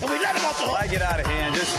[0.00, 0.80] And we let them off the hook.
[0.80, 1.74] I get out of hand, just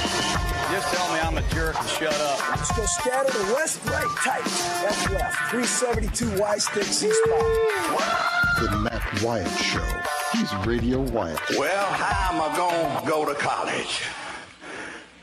[0.72, 2.50] just tell me I'm a jerk and shut up.
[2.50, 4.44] Let's go scatter the west, right, tight.
[4.84, 5.50] That's left.
[5.50, 7.42] 372 Y stick C spot.
[8.60, 9.80] The Matt Wyatt Show.
[10.34, 11.40] He's Radio Wyatt.
[11.58, 14.04] Well, how am I going to go to college?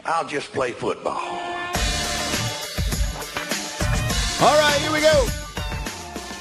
[0.05, 1.21] I'll just play football.
[4.41, 5.27] All right, here we go.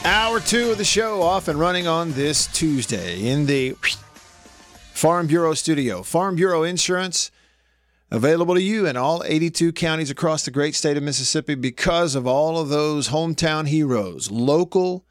[0.04, 3.76] Hour two of the show off and running on this Tuesday in the
[4.96, 6.04] Farm Bureau studio.
[6.04, 7.30] Farm Bureau Insurance
[8.10, 12.26] available to you in all 82 counties across the great state of Mississippi because of
[12.26, 15.06] all of those hometown heroes, local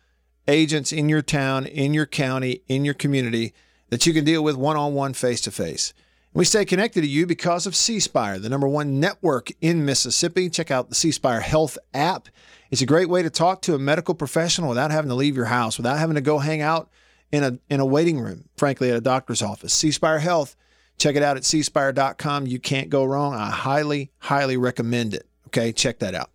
[0.48, 3.52] agents in your town, in your county, in your community
[3.90, 5.92] that you can deal with one on one, face to face.
[6.32, 10.48] We stay connected to you because of C Spire, the number one network in Mississippi.
[10.48, 12.30] Check out the C Spire Health app.
[12.70, 15.44] It's a great way to talk to a medical professional without having to leave your
[15.44, 16.88] house, without having to go hang out
[17.34, 19.72] in a in a waiting room, frankly, at a doctor's office.
[19.72, 20.56] C Spire Health.
[20.96, 22.46] Check it out at cspire.com.
[22.46, 23.34] You can't go wrong.
[23.34, 25.26] I highly, highly recommend it.
[25.48, 26.30] Okay, check that out.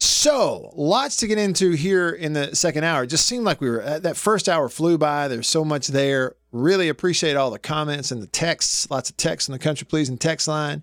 [0.00, 3.02] So, lots to get into here in the second hour.
[3.02, 5.28] It just seemed like we were uh, that first hour flew by.
[5.28, 6.36] There's so much there.
[6.50, 8.90] Really appreciate all the comments and the texts.
[8.90, 10.82] Lots of texts on the country pleasing text line.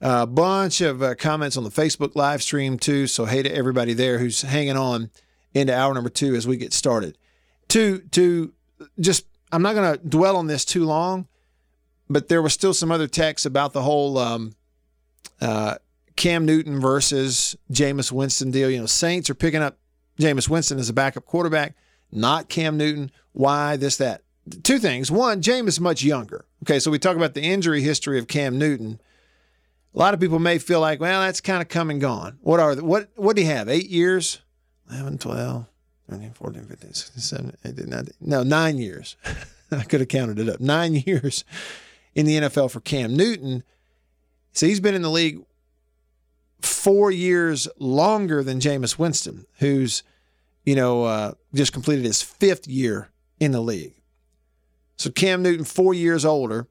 [0.00, 3.08] A uh, bunch of uh, comments on the Facebook live stream too.
[3.08, 5.10] So hey to everybody there who's hanging on
[5.54, 7.16] into hour number two as we get started.
[7.68, 8.52] To to
[9.00, 11.26] just I'm not going to dwell on this too long,
[12.08, 14.54] but there was still some other texts about the whole um,
[15.40, 15.76] uh,
[16.16, 18.70] Cam Newton versus Jameis Winston deal.
[18.70, 19.78] You know, Saints are picking up
[20.18, 21.76] Jameis Winston as a backup quarterback,
[22.10, 23.10] not Cam Newton.
[23.32, 24.22] Why this that?
[24.62, 25.10] Two things.
[25.10, 26.44] One, Jameis is much younger.
[26.62, 29.00] Okay, so we talk about the injury history of Cam Newton.
[29.94, 32.38] A lot of people may feel like, well, that's kind of come and gone.
[32.42, 33.68] What are the, what what do you have?
[33.68, 34.40] Eight years?
[34.90, 35.66] 11, 12,
[36.08, 38.14] 13, 14, 15, 16, 17, 18, 19.
[38.20, 39.16] No, nine years.
[39.70, 40.60] I could have counted it up.
[40.60, 41.44] Nine years
[42.14, 43.62] in the NFL for Cam Newton.
[44.52, 45.44] So he's been in the league
[46.60, 50.02] four years longer than Jameis Winston, who's,
[50.64, 53.94] you know, uh, just completed his fifth year in the league.
[54.96, 56.68] So Cam Newton, four years older.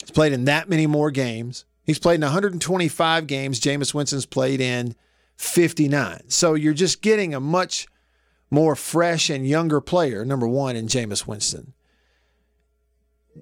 [0.00, 1.64] He's played in that many more games.
[1.84, 3.60] He's played in 125 games.
[3.60, 4.94] Jameis Winston's played in
[5.40, 6.28] 59.
[6.28, 7.86] So you're just getting a much
[8.50, 11.72] more fresh and younger player, number one, in Jameis Winston.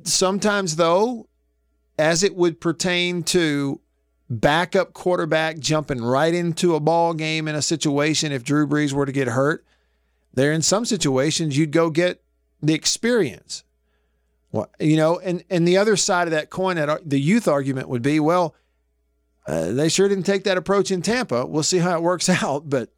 [0.05, 1.29] Sometimes, though,
[1.99, 3.81] as it would pertain to
[4.31, 9.07] backup quarterback jumping right into a ball game in a situation if Drew Brees were
[9.07, 9.65] to get hurt,
[10.33, 12.23] there in some situations you'd go get
[12.63, 13.65] the experience.
[14.53, 17.49] Well, you know, and and the other side of that coin, that uh, the youth
[17.49, 18.55] argument would be, well,
[19.49, 21.47] uh, they sure didn't take that approach in Tampa.
[21.47, 22.91] We'll see how it works out, but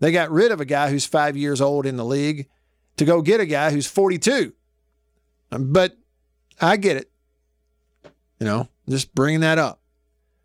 [0.00, 2.48] they got rid of a guy who's five years old in the league
[2.96, 4.52] to go get a guy who's 42.
[5.50, 5.96] But
[6.60, 7.10] I get it.
[8.40, 9.80] You know, just bringing that up.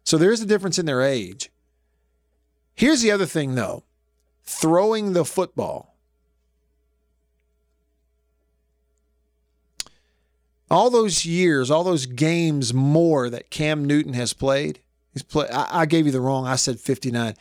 [0.03, 1.49] So there is a difference in their age.
[2.75, 3.83] Here's the other thing, though
[4.43, 5.95] throwing the football.
[10.71, 14.79] All those years, all those games more that Cam Newton has played,
[15.21, 15.49] he's.
[15.51, 16.47] I, I gave you the wrong.
[16.47, 17.35] I said 59.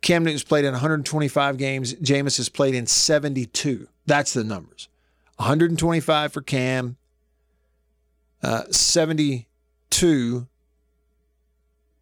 [0.00, 1.94] Cam Newton's played in 125 games.
[1.94, 3.88] Jameis has played in 72.
[4.06, 4.88] That's the numbers.
[5.36, 6.96] 125 for Cam,
[8.42, 10.46] uh, 72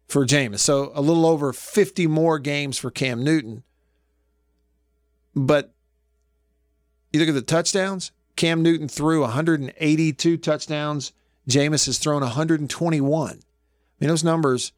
[0.07, 0.59] for Jameis.
[0.59, 3.63] So a little over 50 more games for Cam Newton.
[5.35, 5.73] But
[7.11, 11.13] you look at the touchdowns, Cam Newton threw 182 touchdowns.
[11.49, 13.29] Jameis has thrown 121.
[13.29, 13.33] I
[13.99, 14.71] mean, those numbers,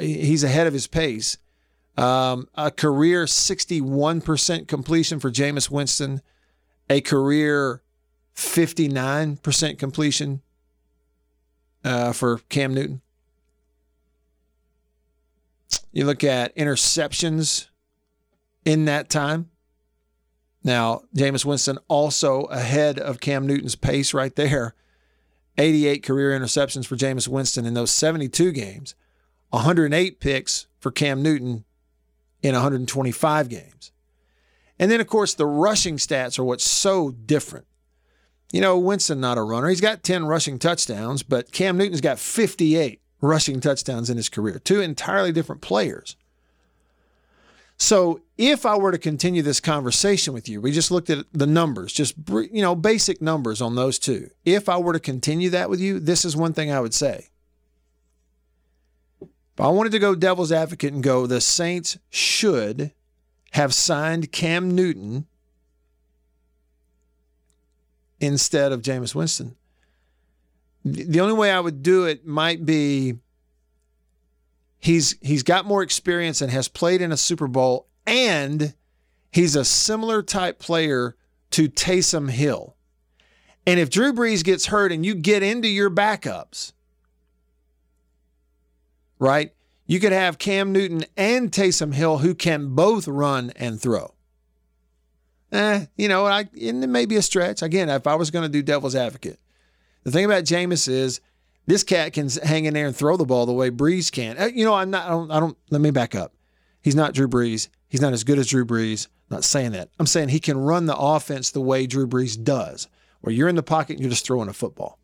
[0.00, 1.38] he's ahead of his pace.
[1.96, 6.20] Um, a career 61% completion for Jameis Winston,
[6.90, 7.82] a career
[8.34, 10.42] 59% completion
[11.84, 13.00] uh, for Cam Newton.
[15.90, 17.68] You look at interceptions
[18.66, 19.48] in that time.
[20.62, 24.74] Now, Jameis Winston also ahead of Cam Newton's pace right there.
[25.56, 28.94] 88 career interceptions for Jameis Winston in those 72 games,
[29.50, 31.64] 108 picks for Cam Newton
[32.42, 33.92] in 125 games.
[34.78, 37.66] And then, of course, the rushing stats are what's so different.
[38.52, 39.68] You know, Winston not a runner.
[39.68, 44.58] He's got 10 rushing touchdowns, but Cam Newton's got 58 rushing touchdowns in his career.
[44.58, 46.16] Two entirely different players.
[47.78, 51.46] So, if I were to continue this conversation with you, we just looked at the
[51.46, 54.30] numbers, just you know, basic numbers on those two.
[54.46, 57.28] If I were to continue that with you, this is one thing I would say.
[59.56, 62.92] If I wanted to go devil's advocate and go, the Saints should
[63.52, 65.24] have signed Cam Newton
[68.20, 69.56] instead of Jameis Winston.
[70.84, 73.14] The only way I would do it might be
[74.78, 78.74] he's he's got more experience and has played in a Super Bowl and
[79.32, 81.16] he's a similar type player
[81.52, 82.76] to Taysom Hill.
[83.66, 86.72] And if Drew Brees gets hurt and you get into your backups,
[89.18, 89.52] right?
[89.86, 94.14] You could have Cam Newton and Taysom Hill who can both run and throw.
[95.52, 97.62] Eh, you know, I and it may be a stretch.
[97.62, 99.38] Again, if I was going to do devil's advocate,
[100.02, 101.20] the thing about Jameis is
[101.66, 104.36] this cat can hang in there and throw the ball the way Brees can.
[104.38, 105.06] Uh, you know, I'm not.
[105.06, 105.30] I don't.
[105.30, 106.34] I don't let me back up.
[106.82, 107.68] He's not Drew Brees.
[107.88, 109.06] He's not as good as Drew Brees.
[109.30, 109.90] I'm not saying that.
[109.98, 112.88] I'm saying he can run the offense the way Drew Brees does,
[113.20, 114.98] where you're in the pocket and you're just throwing a football.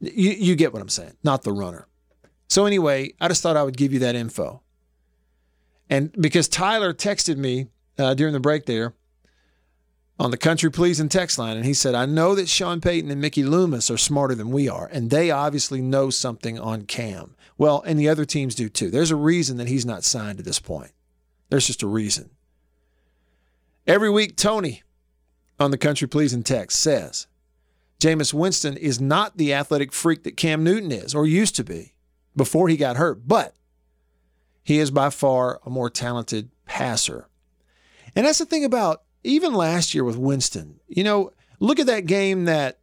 [0.00, 1.86] You, you get what I'm saying, not the runner.
[2.54, 4.62] So anyway, I just thought I would give you that info.
[5.90, 7.66] And because Tyler texted me
[7.98, 8.94] uh, during the break there,
[10.20, 13.20] on the Country Pleasing text line, and he said, I know that Sean Payton and
[13.20, 17.34] Mickey Loomis are smarter than we are, and they obviously know something on Cam.
[17.58, 18.88] Well, and the other teams do too.
[18.88, 20.92] There's a reason that he's not signed at this point.
[21.50, 22.30] There's just a reason.
[23.84, 24.84] Every week, Tony
[25.58, 27.26] on the Country Pleasing text says,
[27.98, 31.93] Jameis Winston is not the athletic freak that Cam Newton is or used to be
[32.36, 33.54] before he got hurt, but
[34.62, 37.28] he is by far a more talented passer.
[38.16, 42.06] And that's the thing about even last year with Winston, you know, look at that
[42.06, 42.78] game that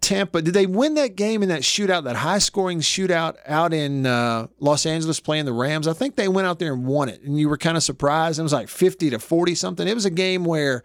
[0.00, 4.06] Tampa did they win that game in that shootout, that high scoring shootout out in
[4.06, 5.88] uh, Los Angeles playing the Rams?
[5.88, 8.38] I think they went out there and won it, and you were kind of surprised.
[8.38, 9.88] It was like 50 to 40 something.
[9.88, 10.84] It was a game where,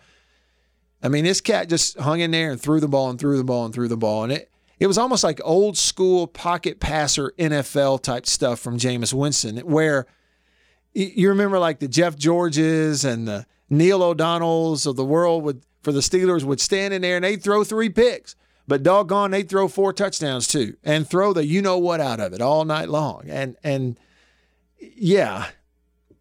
[1.04, 3.44] I mean, this cat just hung in there and threw the ball and threw the
[3.44, 4.24] ball and threw the ball.
[4.24, 4.51] And it,
[4.82, 10.08] it was almost like old school pocket passer NFL type stuff from Jameis Winston, where
[10.92, 15.92] you remember like the Jeff Georges and the Neil O'Donnells of the world would for
[15.92, 18.36] the Steelers would stand in there and they'd throw three picks.
[18.68, 22.34] But doggone, they'd throw four touchdowns too and throw the you know what out of
[22.34, 23.26] it all night long.
[23.30, 24.00] And and
[24.80, 25.50] yeah,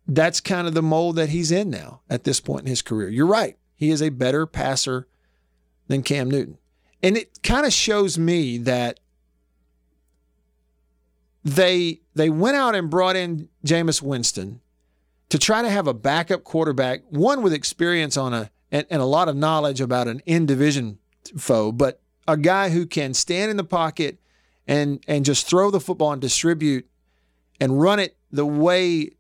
[0.06, 3.08] that's kind of the mold that he's in now at this point in his career.
[3.08, 3.56] You're right.
[3.74, 5.08] He is a better passer
[5.88, 6.58] than Cam Newton.
[7.02, 9.00] And it kind of shows me that
[11.43, 14.61] they they went out and brought in Jameis Winston
[15.31, 19.06] to try to have a backup quarterback, one with experience on a and, and a
[19.06, 20.99] lot of knowledge about an in division
[21.37, 24.19] foe, but a guy who can stand in the pocket
[24.67, 26.87] and and just throw the football and distribute
[27.61, 29.11] and run it the way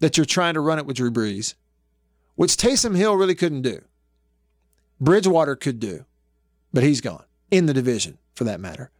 [0.00, 1.54] that you're trying to run it with Drew Brees,
[2.36, 3.82] which Taysom Hill really couldn't do.
[5.00, 6.04] Bridgewater could do,
[6.72, 8.90] but he's gone in the division for that matter.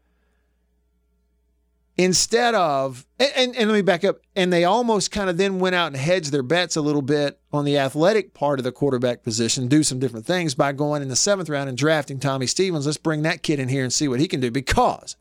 [1.96, 5.74] Instead of and, and, let me back up and they almost kind of then went
[5.74, 9.24] out and hedged their bets a little bit on the athletic part of the quarterback
[9.24, 12.86] position do some different things by going in the seventh round and drafting tommy stevens.
[12.86, 14.52] Let's bring that kid in here and see what he can do.
[14.52, 15.16] Because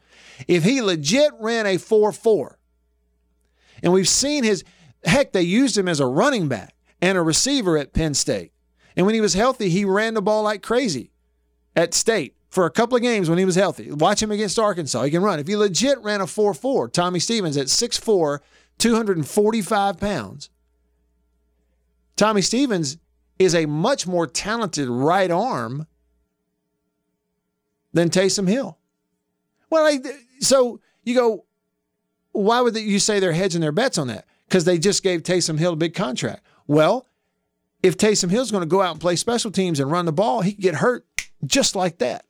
[0.47, 2.57] if he legit ran a 4-4
[3.81, 4.63] and we've seen his
[5.03, 8.51] heck they used him as a running back and a receiver at penn state.
[8.95, 11.09] And when he was healthy he ran the ball like crazy
[11.75, 13.91] at state for a couple of games when he was healthy.
[13.91, 15.03] Watch him against Arkansas.
[15.03, 15.37] He can run.
[15.37, 18.39] If he legit ran a 4 4, Tommy Stevens at 6'4,
[18.79, 20.49] 245 pounds,
[22.15, 22.97] Tommy Stevens
[23.37, 25.85] is a much more talented right arm
[27.93, 28.79] than Taysom Hill.
[29.69, 29.99] Well, I,
[30.39, 31.45] so you go,
[32.31, 34.25] why would you say they're hedging their bets on that?
[34.47, 36.43] Because they just gave Taysom Hill a big contract.
[36.65, 37.05] Well,
[37.83, 40.41] if Taysom Hill's going to go out and play special teams and run the ball,
[40.41, 41.05] he could get hurt
[41.45, 42.25] just like that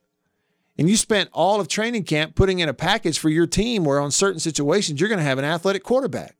[0.78, 4.00] and you spent all of training camp putting in a package for your team where
[4.00, 6.36] on certain situations you're going to have an athletic quarterback.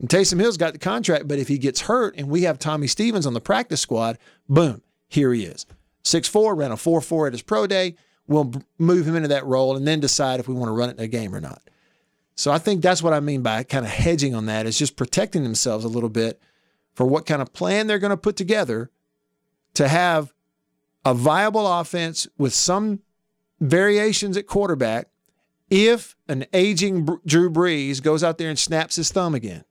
[0.00, 2.86] And Taysom Hill's got the contract, but if he gets hurt and we have Tommy
[2.86, 5.66] Stevens on the practice squad, boom, here he is.
[6.04, 7.96] 6'4, ran a 4'4 at his pro day.
[8.26, 10.98] We'll move him into that role and then decide if we want to run it
[10.98, 11.62] in a game or not.
[12.34, 14.96] So I think that's what I mean by kind of hedging on that is just
[14.96, 16.40] protecting themselves a little bit
[16.94, 18.90] for what kind of plan they're going to put together
[19.74, 20.32] to have
[21.04, 23.00] a viable offense with some
[23.60, 25.08] variations at quarterback
[25.70, 29.64] if an aging Drew Brees goes out there and snaps his thumb again.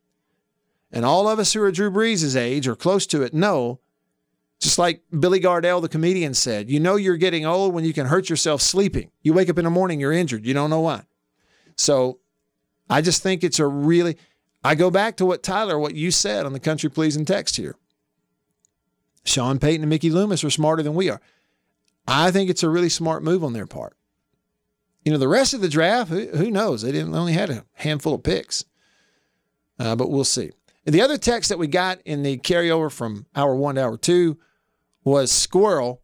[0.91, 3.79] And all of us who are Drew Brees' age or close to it know
[4.59, 8.07] Just like Billy Gardell, the comedian, said, you know you're getting old when you can
[8.07, 9.11] hurt yourself sleeping.
[9.21, 10.45] You wake up in the morning, you're injured.
[10.45, 11.03] You don't know why.
[11.75, 12.19] So
[12.89, 14.17] I just think it's a really,
[14.63, 17.75] I go back to what Tyler, what you said on the country pleasing text here.
[19.25, 21.19] Sean Payton and Mickey Loomis are smarter than we are.
[22.07, 23.97] I think it's a really smart move on their part.
[25.03, 26.81] You know, the rest of the draft, who, who knows?
[26.81, 28.65] They didn't only had a handful of picks,
[29.79, 30.51] uh, but we'll see.
[30.85, 33.97] And the other text that we got in the carryover from hour one to hour
[33.97, 34.37] two
[35.03, 36.01] was Squirrel,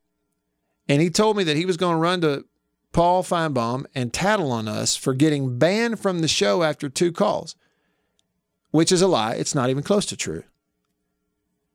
[0.87, 2.45] and he told me that he was going to run to
[2.91, 7.55] Paul Finebaum and tattle on us for getting banned from the show after two calls,
[8.71, 9.33] which is a lie.
[9.33, 10.43] It's not even close to true.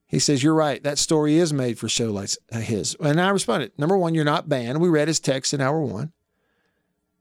[0.06, 0.82] He says, You're right.
[0.82, 2.96] That story is made for show like his.
[3.00, 4.80] And I responded, Number one, you're not banned.
[4.80, 6.12] We read his text in hour one.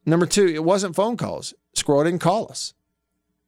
[0.06, 1.54] Number two, it wasn't phone calls.
[1.74, 2.74] Squirrel didn't call us.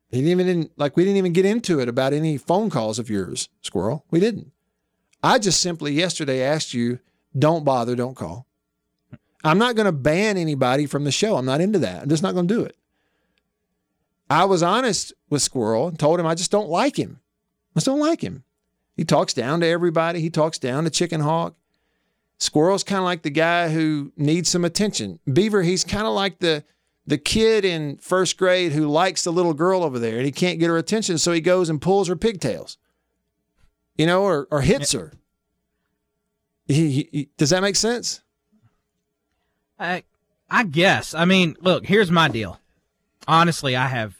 [0.09, 3.09] He didn't even, like, we didn't even get into it about any phone calls of
[3.09, 4.05] yours, Squirrel.
[4.09, 4.51] We didn't.
[5.21, 6.99] I just simply yesterday asked you,
[7.37, 8.47] don't bother, don't call.
[9.43, 11.35] I'm not going to ban anybody from the show.
[11.35, 12.03] I'm not into that.
[12.03, 12.75] I'm just not going to do it.
[14.29, 17.19] I was honest with Squirrel and told him I just don't like him.
[17.75, 18.43] I just don't like him.
[18.97, 20.19] He talks down to everybody.
[20.19, 21.55] He talks down to Chicken Hawk.
[22.39, 25.19] Squirrel's kind of like the guy who needs some attention.
[25.31, 26.63] Beaver, he's kind of like the
[27.05, 30.59] the kid in first grade who likes the little girl over there and he can't
[30.59, 32.77] get her attention, so he goes and pulls her pigtails,
[33.97, 35.13] you know, or, or hits her.
[36.67, 38.21] He, he, he, does that make sense?
[39.79, 40.03] I,
[40.49, 41.13] I guess.
[41.13, 42.59] I mean, look, here's my deal.
[43.25, 44.15] Honestly, I have,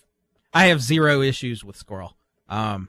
[0.53, 2.15] I have zero issues with Squirrel.
[2.48, 2.88] Um,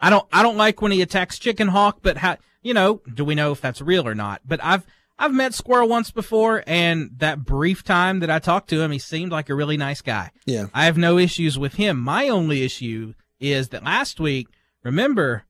[0.00, 3.24] I don't, I don't like when he attacks Chicken Hawk, but how, you know, do
[3.24, 4.42] we know if that's real or not?
[4.44, 4.86] But I've,
[5.18, 8.98] I've met Squirrel once before, and that brief time that I talked to him, he
[8.98, 10.30] seemed like a really nice guy.
[10.44, 10.66] Yeah.
[10.74, 11.98] I have no issues with him.
[11.98, 14.48] My only issue is that last week,
[14.82, 15.44] remember,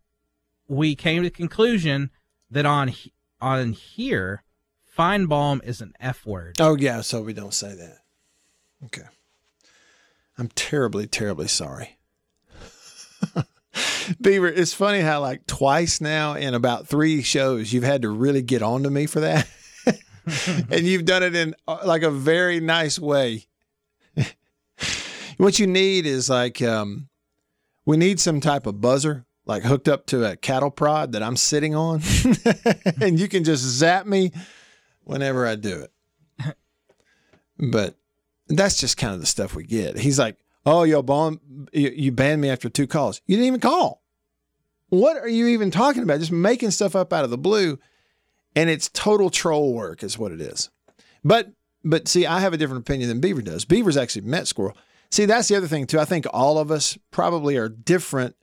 [0.69, 2.11] we came to the conclusion
[2.51, 2.93] that on
[3.41, 4.43] on here,
[4.97, 6.57] Finebaum is an F word.
[6.61, 7.99] Oh yeah, so we don't say that.
[8.85, 9.07] Okay.
[10.39, 11.96] I'm terribly, terribly sorry.
[14.21, 18.43] Beaver, it's funny how like twice now in about three shows you've had to really
[18.43, 19.49] get on to me for that.
[20.71, 23.47] and you've done it in uh, like a very nice way.
[25.37, 27.09] what you need is like um,
[27.85, 31.37] we need some type of buzzer like hooked up to a cattle prod that I'm
[31.37, 32.03] sitting on
[33.01, 34.33] and you can just zap me
[35.05, 36.57] whenever I do it.
[37.59, 37.97] But
[38.49, 39.99] that's just kind of the stuff we get.
[39.99, 40.37] He's like,
[40.67, 41.03] "Oh, you,
[41.73, 43.23] you banned me after two calls.
[43.27, 44.03] You didn't even call.
[44.89, 46.21] What are you even talking about?
[46.21, 47.79] Just making stuff up out of the blue."
[48.55, 50.71] And it's total troll work, is what it is.
[51.23, 51.53] But
[51.85, 53.65] but see, I have a different opinion than Beaver does.
[53.65, 54.77] Beaver's actually met Squirrel.
[55.11, 56.01] See, that's the other thing too.
[56.01, 58.35] I think all of us probably are different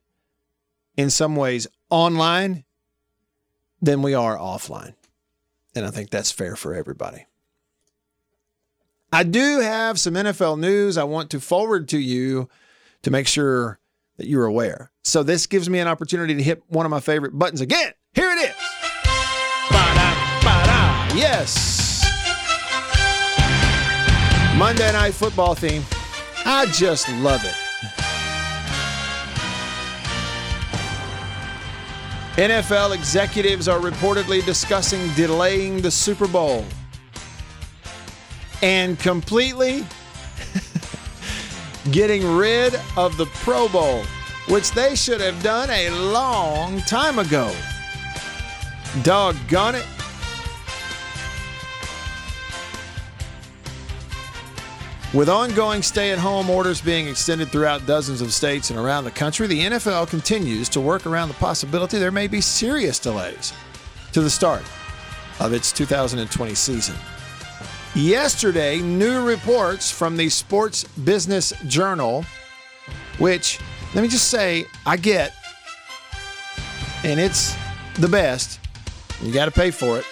[0.95, 2.63] in some ways online
[3.81, 4.93] than we are offline.
[5.75, 7.25] And I think that's fair for everybody.
[9.13, 12.49] I do have some NFL news I want to forward to you
[13.03, 13.79] to make sure
[14.17, 14.91] that you're aware.
[15.03, 17.91] So this gives me an opportunity to hit one of my favorite buttons again.
[18.15, 18.55] Here it is.
[19.69, 21.15] Ba-da.
[21.15, 22.03] Yes.
[24.57, 25.83] Monday Night Football theme.
[26.43, 27.53] I just love it.
[32.41, 36.65] NFL executives are reportedly discussing delaying the Super Bowl
[38.63, 39.85] and completely
[41.91, 44.03] getting rid of the Pro Bowl,
[44.47, 47.53] which they should have done a long time ago.
[49.01, 49.85] Doggone it.
[55.13, 59.11] With ongoing stay at home orders being extended throughout dozens of states and around the
[59.11, 63.53] country, the NFL continues to work around the possibility there may be serious delays
[64.13, 64.63] to the start
[65.41, 66.95] of its 2020 season.
[67.95, 72.25] Yesterday, new reports from the Sports Business Journal,
[73.19, 73.59] which,
[73.93, 75.31] let me just say, I get,
[77.03, 77.55] and it's
[77.99, 78.59] the best.
[79.21, 80.05] You got to pay for it.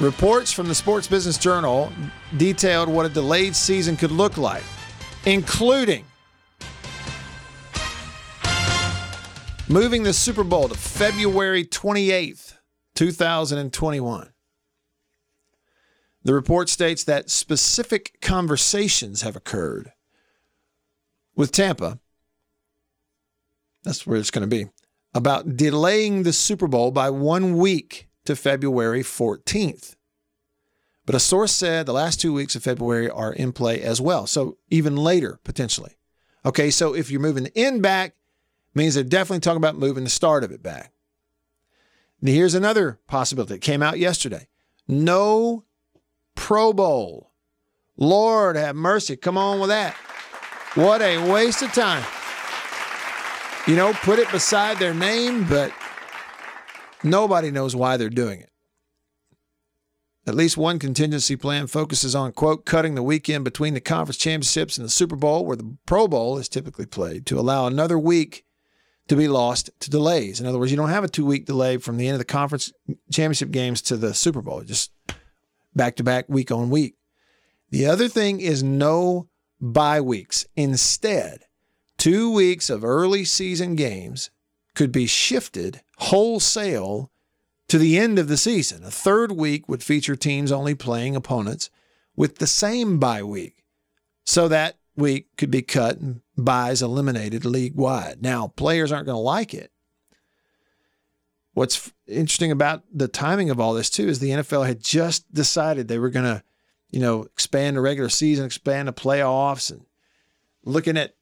[0.00, 1.92] Reports from the Sports Business Journal
[2.38, 4.64] detailed what a delayed season could look like,
[5.26, 6.06] including
[9.68, 12.54] moving the Super Bowl to February 28th,
[12.94, 14.30] 2021.
[16.26, 19.92] The report states that specific conversations have occurred
[21.36, 22.00] with Tampa.
[23.84, 24.68] That's where it's going to be
[25.14, 29.94] about delaying the Super Bowl by one week to February 14th.
[31.06, 34.26] But a source said the last two weeks of February are in play as well.
[34.26, 35.92] So even later, potentially.
[36.44, 38.16] Okay, so if you're moving the end back,
[38.74, 40.90] means they're definitely talking about moving the start of it back.
[42.20, 43.54] Now, Here's another possibility.
[43.54, 44.48] that came out yesterday.
[44.88, 45.65] No
[46.36, 47.32] Pro Bowl.
[47.96, 49.16] Lord have mercy.
[49.16, 49.94] Come on with that.
[50.74, 52.04] What a waste of time.
[53.66, 55.72] You know, put it beside their name, but
[57.02, 58.50] nobody knows why they're doing it.
[60.28, 64.76] At least one contingency plan focuses on, quote, cutting the weekend between the conference championships
[64.76, 68.44] and the Super Bowl, where the Pro Bowl is typically played, to allow another week
[69.08, 70.40] to be lost to delays.
[70.40, 72.24] In other words, you don't have a two week delay from the end of the
[72.24, 72.72] conference
[73.12, 74.90] championship games to the Super Bowl, just
[75.76, 76.96] back to back, week on week.
[77.70, 79.28] The other thing is no
[79.60, 80.46] bye weeks.
[80.56, 81.44] Instead,
[81.98, 84.30] two weeks of early season games
[84.74, 87.10] could be shifted wholesale
[87.68, 88.84] to the end of the season.
[88.84, 91.70] A third week would feature teams only playing opponents
[92.14, 93.64] with the same bye week.
[94.24, 98.22] So that week could be cut and buys eliminated league wide.
[98.22, 99.70] Now, players aren't going to like it.
[101.56, 105.88] What's interesting about the timing of all this too is the NFL had just decided
[105.88, 106.42] they were going to,
[106.90, 109.86] you know, expand the regular season, expand the playoffs, and
[110.64, 111.14] looking at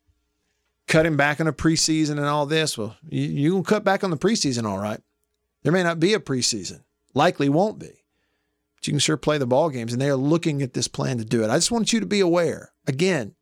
[0.88, 2.76] cutting back on the preseason and all this.
[2.76, 5.00] Well, you, you can cut back on the preseason, all right.
[5.62, 6.80] There may not be a preseason,
[7.14, 8.02] likely won't be,
[8.74, 11.18] but you can sure play the ball games, and they are looking at this plan
[11.18, 11.48] to do it.
[11.48, 12.72] I just want you to be aware.
[12.88, 13.33] Again,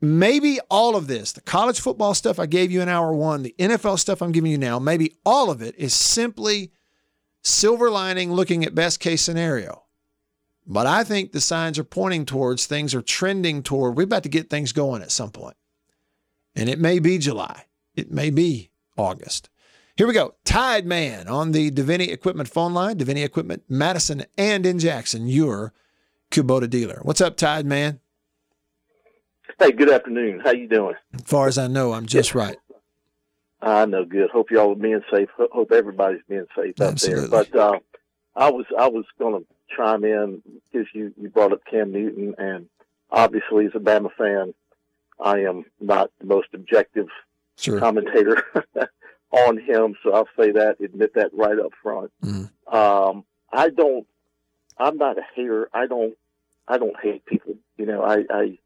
[0.00, 3.54] maybe all of this, the college football stuff I gave you in hour one, the
[3.58, 6.72] NFL stuff I'm giving you now, maybe all of it is simply
[7.42, 9.84] silver lining looking at best case scenario.
[10.66, 14.28] But I think the signs are pointing towards things are trending toward we're about to
[14.28, 15.56] get things going at some point.
[16.54, 17.64] And it may be July.
[17.94, 19.48] It may be August.
[19.96, 20.34] Here we go.
[20.44, 22.98] Tide Man on the Deviney Equipment phone line.
[22.98, 25.72] Deviney Equipment, Madison and in Jackson, your
[26.30, 27.00] Kubota dealer.
[27.02, 28.00] What's up, Tide Man?
[29.58, 30.40] Hey, good afternoon.
[30.40, 30.94] How you doing?
[31.14, 32.56] As far as I know, I'm just right.
[33.60, 34.04] I know.
[34.04, 34.30] Good.
[34.30, 35.28] Hope y'all are being safe.
[35.36, 37.28] Hope everybody's being safe out Absolutely.
[37.28, 37.44] there.
[37.44, 37.78] But uh,
[38.36, 39.46] I was I was going to
[39.76, 42.68] chime in because you you brought up Cam Newton, and
[43.10, 44.54] obviously as a Bama fan,
[45.20, 47.08] I am not the most objective
[47.56, 47.80] Sure.
[47.80, 48.40] commentator
[49.32, 49.96] on him.
[50.04, 52.12] So I'll say that, admit that right up front.
[52.24, 52.50] Mhm.
[52.72, 54.06] Um, I don't.
[54.78, 55.68] I'm not a hater.
[55.74, 56.16] I don't.
[56.68, 57.56] I don't hate people.
[57.76, 58.58] You know, I I,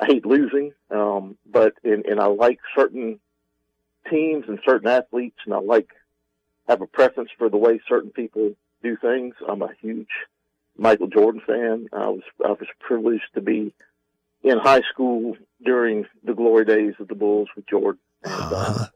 [0.00, 0.72] I hate losing.
[0.90, 3.20] Um, but and and I like certain
[4.10, 5.88] teams and certain athletes, and I like
[6.68, 9.34] have a preference for the way certain people do things.
[9.48, 10.08] I'm a huge
[10.76, 11.88] Michael Jordan fan.
[11.92, 13.72] I was I was privileged to be
[14.42, 18.00] in high school during the glory days of the Bulls with Jordan.
[18.22, 18.86] And, uh, Uh-huh.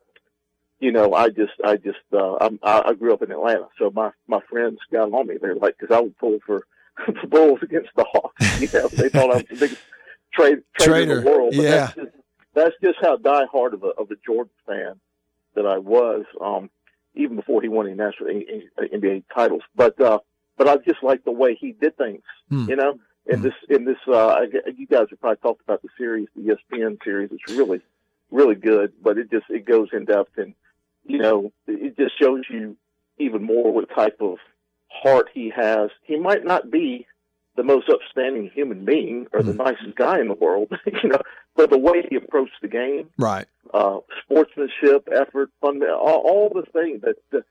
[0.78, 3.90] you know, I just, I just, uh, I'm, I I grew up in Atlanta, so
[3.90, 5.36] my my friends got on me.
[5.40, 6.66] They're like, because I would pull for
[7.06, 8.42] the Bulls against the Hawks.
[8.60, 9.80] You know, they thought I was the biggest
[10.38, 11.54] trade trader, in the world.
[11.56, 11.70] But yeah.
[11.70, 12.08] that's just,
[12.54, 15.00] that's just how diehard of a of a Jordan fan
[15.54, 16.70] that I was, um,
[17.14, 19.62] even before he won any national NBA titles.
[19.74, 20.18] But uh,
[20.56, 22.22] but I just like the way he did things.
[22.48, 22.68] Hmm.
[22.68, 24.40] You know, in this in this, uh,
[24.76, 27.30] you guys have probably talked about the series, the ESPN series.
[27.32, 27.80] It's really
[28.30, 30.54] really good, but it just it goes in depth and
[31.04, 32.76] you know it just shows you
[33.18, 34.38] even more what type of
[34.88, 35.90] heart he has.
[36.02, 37.06] He might not be
[37.58, 41.20] the most upstanding human being or the nicest guy in the world, you know,
[41.56, 43.46] but the way he approached the game, Right.
[43.74, 47.44] uh, sportsmanship, effort, fun, all, all the things that the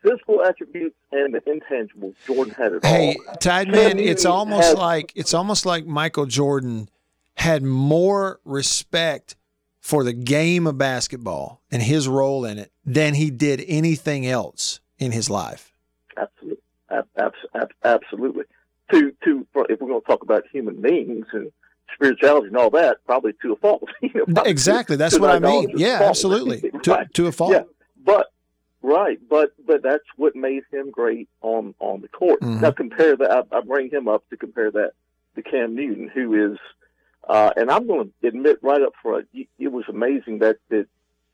[0.00, 3.64] physical attributes and the intangibles, Jordan had it Hey, all.
[3.66, 6.88] Man, it's almost had- like it's almost like Michael Jordan
[7.34, 9.34] had more respect
[9.80, 14.78] for the game of basketball and his role in it than he did anything else
[14.98, 15.72] in his life.
[16.16, 18.44] Absolutely, ab- abs- ab- absolutely.
[18.90, 21.52] To to if we're going to talk about human beings and
[21.94, 23.88] spirituality and all that, probably to a fault.
[24.02, 24.96] you know, Exactly.
[24.96, 25.72] That's to what I mean.
[25.76, 26.70] Yeah, absolutely.
[26.84, 27.14] To, Right.
[27.14, 27.52] to a fault.
[27.52, 27.62] Yeah,
[28.04, 28.32] but
[28.82, 32.40] right, but but that's what made him great on on the court.
[32.40, 32.60] Mhm.
[32.62, 33.30] Now compare that.
[33.30, 34.92] I, I bring him up to compare that
[35.36, 36.58] to Cam Newton, who is,
[37.28, 40.86] uh, and I'm going to admit right up front, it was amazing that that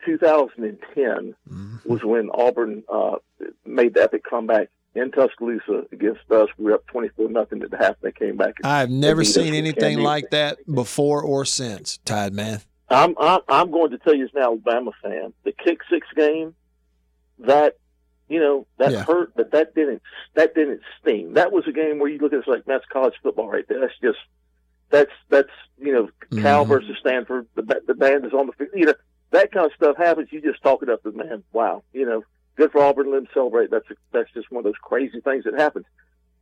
[0.05, 1.87] 2010 Mhm.
[1.87, 3.17] was when Auburn uh,
[3.65, 6.49] made the epic comeback in Tuscaloosa against us.
[6.57, 7.97] We were up 24 nothing at the half.
[8.01, 8.55] They came back.
[8.63, 12.61] I've never seen anything like that before or since, Tide Man.
[12.89, 16.55] I'm, I'm I'm going to tell you as an Alabama fan, the kick six game,
[17.41, 17.77] that
[18.29, 19.05] you know that Yeah.
[19.05, 20.03] hurt, but that didn't
[20.35, 21.35] that didn't sting.
[21.35, 23.65] That was a game where you look at it it's like that's college football right
[23.69, 23.81] there.
[23.81, 24.19] That's just
[24.91, 26.09] that's that's you know
[26.41, 26.69] Cal Mhm.
[26.69, 27.47] versus Stanford.
[27.55, 28.71] The the band is on the field.
[28.75, 28.95] You know
[29.31, 30.29] that kind of stuff happens.
[30.31, 32.23] You just talk it up, and man, wow, you know,
[32.57, 33.11] good for Auburn.
[33.13, 33.71] Let them celebrate.
[33.71, 35.87] That's that's just one of those crazy things that happens.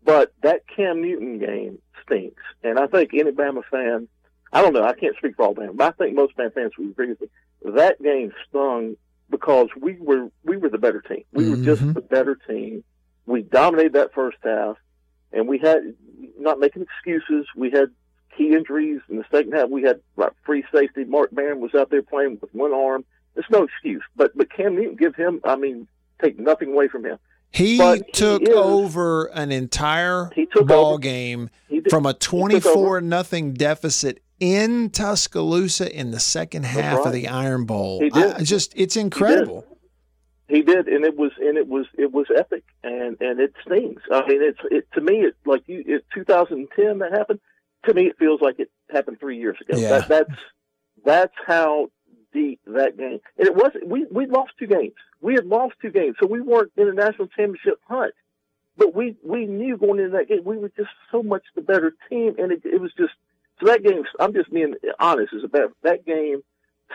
[0.04, 4.08] But that Cam Newton game stinks, and I think any Bama fan
[4.54, 4.84] I don't know.
[4.84, 7.20] I can't speak for all Bama, but I think most Bama fans would agree with
[7.22, 7.28] me.
[7.64, 8.96] That game stung
[9.30, 11.24] because we were we were the better team.
[11.32, 11.94] We were just Mhm.
[11.94, 12.84] the better team.
[13.24, 14.76] We dominated that first half,
[15.32, 15.94] and we had
[16.38, 17.46] not making excuses.
[17.56, 17.90] We had
[18.36, 19.70] key injuries in the second half.
[19.70, 21.04] We had like free safety.
[21.04, 23.04] Mark Barron was out there playing with one arm.
[23.34, 24.02] There's no excuse.
[24.16, 25.40] But but Cam Newton, give him.
[25.44, 25.86] I mean,
[26.22, 27.18] take nothing away from him.
[27.50, 30.98] He But he took is- over an entire He ball over.
[30.98, 33.00] game He did- from a 24 over.
[33.00, 38.00] nothing deficit in Tuscaloosa in the second half of the Iron Bowl.
[38.00, 38.32] He did.
[38.34, 39.66] I- just it's incredible.
[40.48, 44.00] He did, and it was and it was it was epic, and and it stings.
[44.10, 45.20] I mean, it's it to me.
[45.24, 47.40] It like you, it's 2010 that happened.
[47.86, 49.78] To me, it feels like it happened three years ago.
[49.78, 49.98] Yeah.
[50.00, 50.40] That, that's
[51.04, 51.88] that's how
[52.32, 53.20] deep that game.
[53.38, 54.94] And it was we we lost two games.
[55.20, 58.14] We had lost two games, so we weren't in a national championship hunt.
[58.76, 61.94] But we we knew going into that game we were just so much the better
[62.08, 63.12] team, and it, it was just
[63.60, 64.04] so that game.
[64.18, 65.32] I'm just being honest.
[65.32, 66.42] Is about that game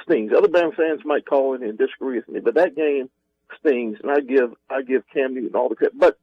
[0.04, 0.32] stings.
[0.36, 3.10] Other Bama fans might call in and disagree with me, but that game
[3.60, 5.98] stings, and I give I give Cam Newton all the credit.
[5.98, 6.18] But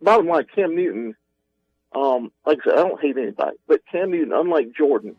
[0.00, 1.14] bottom line, Cam Newton,
[1.94, 5.16] um, like I said, I don't hate anybody, but Cam Newton, unlike Jordan,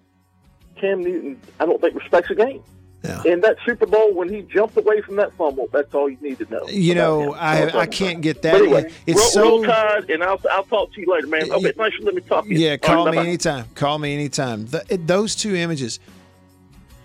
[0.79, 2.63] Cam Newton, I don't think respects the game.
[3.03, 3.21] Yeah.
[3.25, 6.37] In that Super Bowl, when he jumped away from that fumble, that's all you need
[6.37, 6.65] to know.
[6.69, 7.39] You know, him.
[7.39, 8.21] That's all I I can't about.
[8.21, 8.51] get that.
[8.53, 11.51] But anyway, it's roll, so roll tide, and I'll I'll talk to you later, man.
[11.51, 12.57] Okay, thanks for letting me talk to you.
[12.59, 13.27] Yeah, call right, me bye-bye.
[13.27, 13.65] anytime.
[13.75, 14.65] Call me anytime.
[14.67, 15.99] The, it, those two images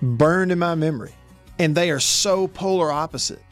[0.00, 1.12] burned in my memory,
[1.58, 3.42] and they are so polar opposite.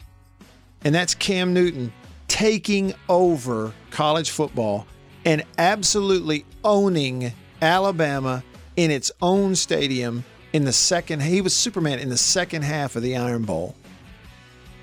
[0.85, 1.91] And that's Cam Newton
[2.29, 4.87] taking over college football
[5.25, 8.43] and absolutely owning Alabama
[8.77, 11.21] in its own stadium in the second.
[11.21, 13.75] He was Superman in the second half of the Iron Bowl,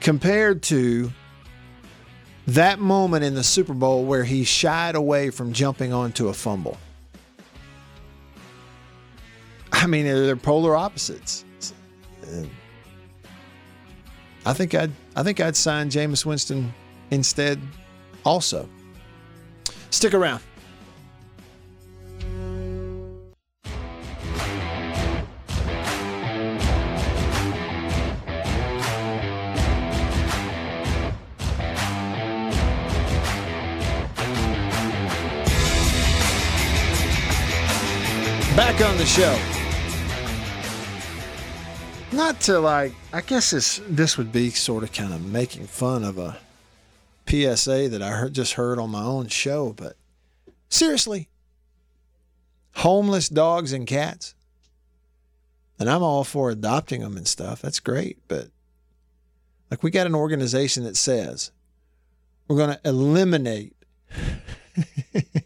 [0.00, 1.10] compared to
[2.46, 6.76] that moment in the Super Bowl where he shied away from jumping onto a fumble.
[9.72, 11.44] I mean, they're, polar opposites.
[14.46, 16.72] I think I'd I think I'd sign Jameis Winston
[17.10, 17.60] instead.
[18.24, 18.68] Also,
[19.90, 20.42] stick around.
[38.74, 39.38] Back on the show.
[42.10, 46.02] Not to like, I guess this this would be sort of kind of making fun
[46.02, 46.38] of a
[47.28, 49.96] PSA that I heard, just heard on my own show, but
[50.68, 51.28] seriously,
[52.74, 54.34] homeless dogs and cats,
[55.78, 57.62] and I'm all for adopting them and stuff.
[57.62, 58.48] That's great, but
[59.70, 61.52] like we got an organization that says
[62.48, 63.76] we're going to eliminate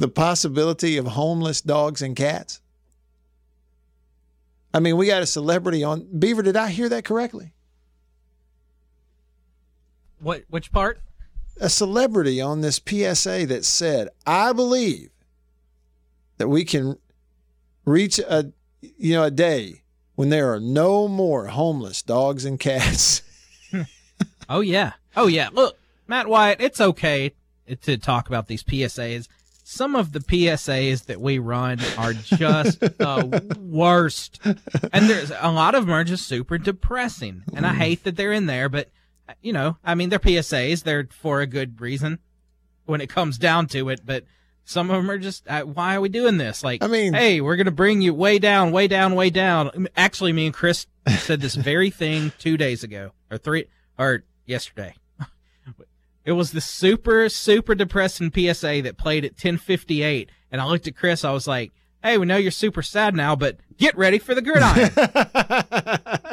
[0.00, 2.60] the possibility of homeless dogs and cats.
[4.72, 6.42] I mean, we got a celebrity on Beaver.
[6.42, 7.52] Did I hear that correctly?
[10.18, 10.44] What?
[10.48, 11.00] Which part?
[11.60, 15.10] A celebrity on this PSA that said, "I believe
[16.38, 16.96] that we can
[17.84, 19.82] reach a you know a day
[20.14, 23.22] when there are no more homeless dogs and cats."
[24.52, 24.94] Oh yeah.
[25.16, 25.48] Oh yeah.
[25.52, 27.34] Look, Matt Wyatt, it's okay
[27.82, 29.28] to talk about these PSAs.
[29.72, 34.40] Some of the PSAs that we run are just the worst.
[34.44, 37.44] And there's a lot of them are just super depressing.
[37.54, 38.90] And I hate that they're in there, but
[39.40, 42.18] you know, I mean they're PSAs, they're for a good reason
[42.86, 44.24] when it comes down to it, but
[44.64, 46.64] some of them are just uh, why are we doing this?
[46.64, 49.86] Like I mean- hey, we're going to bring you way down, way down, way down.
[49.96, 54.96] Actually, me and Chris said this very thing 2 days ago or 3 or yesterday.
[56.24, 60.30] It was the super, super depressing PSA that played at 1058.
[60.52, 61.24] And I looked at Chris.
[61.24, 64.42] I was like, hey, we know you're super sad now, but get ready for the
[64.42, 64.90] gridiron.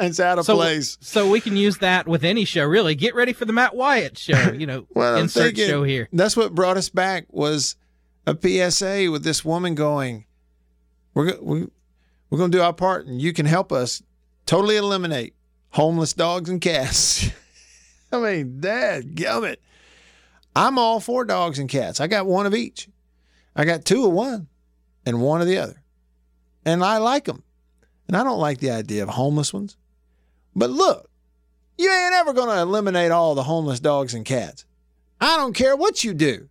[0.00, 0.98] it's out of so, place.
[1.00, 2.94] So we can use that with any show, really.
[2.94, 4.52] Get ready for the Matt Wyatt show.
[4.52, 6.08] You know, Well, insert thinking show here.
[6.12, 7.76] That's what brought us back was
[8.26, 10.26] a PSA with this woman going,
[11.14, 11.66] "We're we,
[12.30, 14.02] we're going to do our part, and you can help us
[14.46, 15.34] totally eliminate
[15.70, 17.30] homeless dogs and cats."
[18.12, 19.56] I mean, Dad, gummit.
[20.58, 22.00] I'm all for dogs and cats.
[22.00, 22.88] I got one of each.
[23.54, 24.48] I got two of one
[25.06, 25.80] and one of the other,
[26.64, 27.44] and I like them.
[28.08, 29.76] And I don't like the idea of homeless ones.
[30.56, 31.08] But look,
[31.76, 34.64] you ain't ever going to eliminate all the homeless dogs and cats.
[35.20, 36.48] I don't care what you do.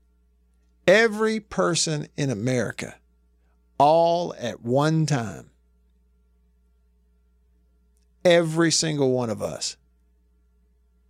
[0.88, 2.96] Every person in America,
[3.78, 5.50] all at one time,
[8.24, 9.76] every single one of us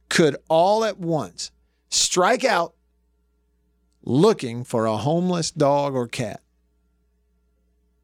[0.10, 1.52] could all at once
[1.90, 2.74] strike out
[4.08, 6.42] looking for a homeless dog or cat.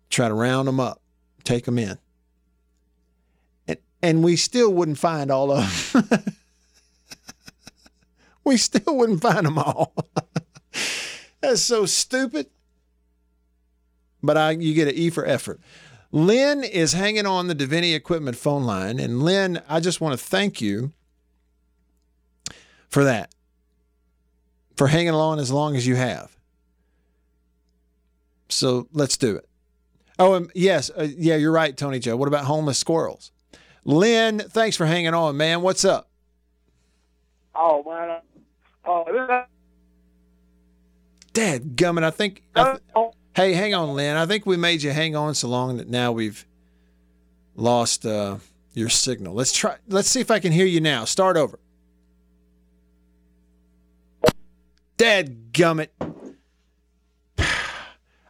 [0.09, 1.01] Try to round them up,
[1.45, 1.97] take them in.
[3.67, 6.23] And, and we still wouldn't find all of them.
[8.43, 9.93] we still wouldn't find them all.
[11.41, 12.47] That's so stupid.
[14.21, 15.61] But I, you get an E for effort.
[16.11, 18.99] Lynn is hanging on the Deviney Equipment phone line.
[18.99, 20.91] And Lynn, I just want to thank you
[22.89, 23.32] for that,
[24.75, 26.35] for hanging on as long as you have.
[28.49, 29.47] So let's do it.
[30.19, 32.15] Oh, and yes, uh, yeah, you're right, Tony Joe.
[32.15, 33.31] What about homeless squirrels?
[33.83, 35.61] Lynn, thanks for hanging on, man.
[35.61, 36.09] What's up?
[37.55, 38.19] Oh man.
[38.85, 39.45] Oh,
[41.33, 42.43] Dad gummit, I think.
[42.55, 44.15] I th- hey, hang on, Lynn.
[44.15, 46.45] I think we made you hang on so long that now we've
[47.55, 48.37] lost uh,
[48.73, 49.33] your signal.
[49.33, 49.77] Let's try.
[49.87, 51.05] Let's see if I can hear you now.
[51.05, 51.59] Start over.
[54.97, 55.89] Dad gummit.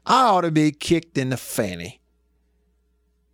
[0.05, 2.01] I ought to be kicked in the fanny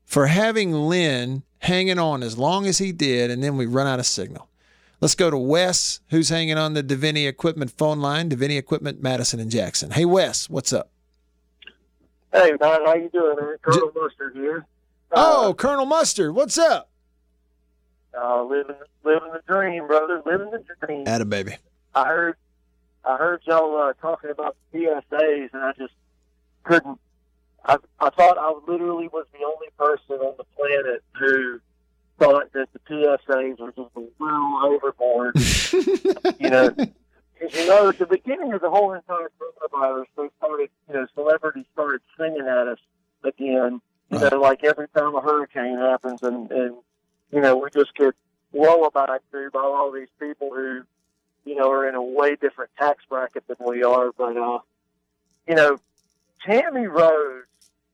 [0.05, 3.99] for having Lynn hanging on as long as he did, and then we run out
[3.99, 4.47] of signal.
[5.01, 8.29] Let's go to Wes, who's hanging on the Deviney Equipment phone line.
[8.29, 9.91] Deviney Equipment, Madison and Jackson.
[9.91, 10.89] Hey, Wes, what's up?
[12.33, 13.55] Hey, man, how you doing, man?
[13.61, 14.65] Colonel Mustard here.
[15.11, 16.89] oh, Colonel Mustard, what's up?
[18.19, 20.21] Uh, living, living the dream, brother.
[20.25, 21.07] Living the dream.
[21.07, 21.57] Atta baby.
[21.95, 22.35] I heard,
[23.03, 25.93] I heard y'all uh, talking about the PSAs, and I just
[26.63, 26.99] couldn't.
[27.65, 31.59] I, I thought I literally was the only person on the planet who
[32.17, 35.35] thought that the PSAs were just a little overboard.
[36.39, 40.69] you know, because you know, at the beginning of the whole entire coronavirus, they started,
[40.87, 42.79] you know, celebrities started singing at us
[43.23, 43.81] again.
[44.11, 46.75] You know, like every time a hurricane happens, and and
[47.31, 48.15] you know, we just get
[48.53, 50.83] lullabied to by all these people who,
[51.45, 54.11] you know, are in a way different tax bracket than we are.
[54.17, 54.59] But uh,
[55.47, 55.77] you know,
[56.45, 57.45] Tammy Rose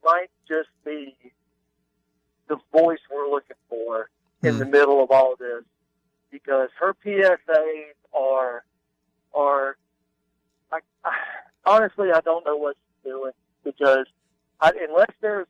[0.04, 1.16] might just be
[2.48, 4.08] the voice we're looking for
[4.42, 5.64] in the middle of all this
[6.30, 8.64] because her PSAs are
[9.34, 9.76] are
[10.72, 11.12] I, I,
[11.66, 13.32] honestly I don't know what she's doing
[13.64, 14.06] because
[14.60, 15.46] I, unless there's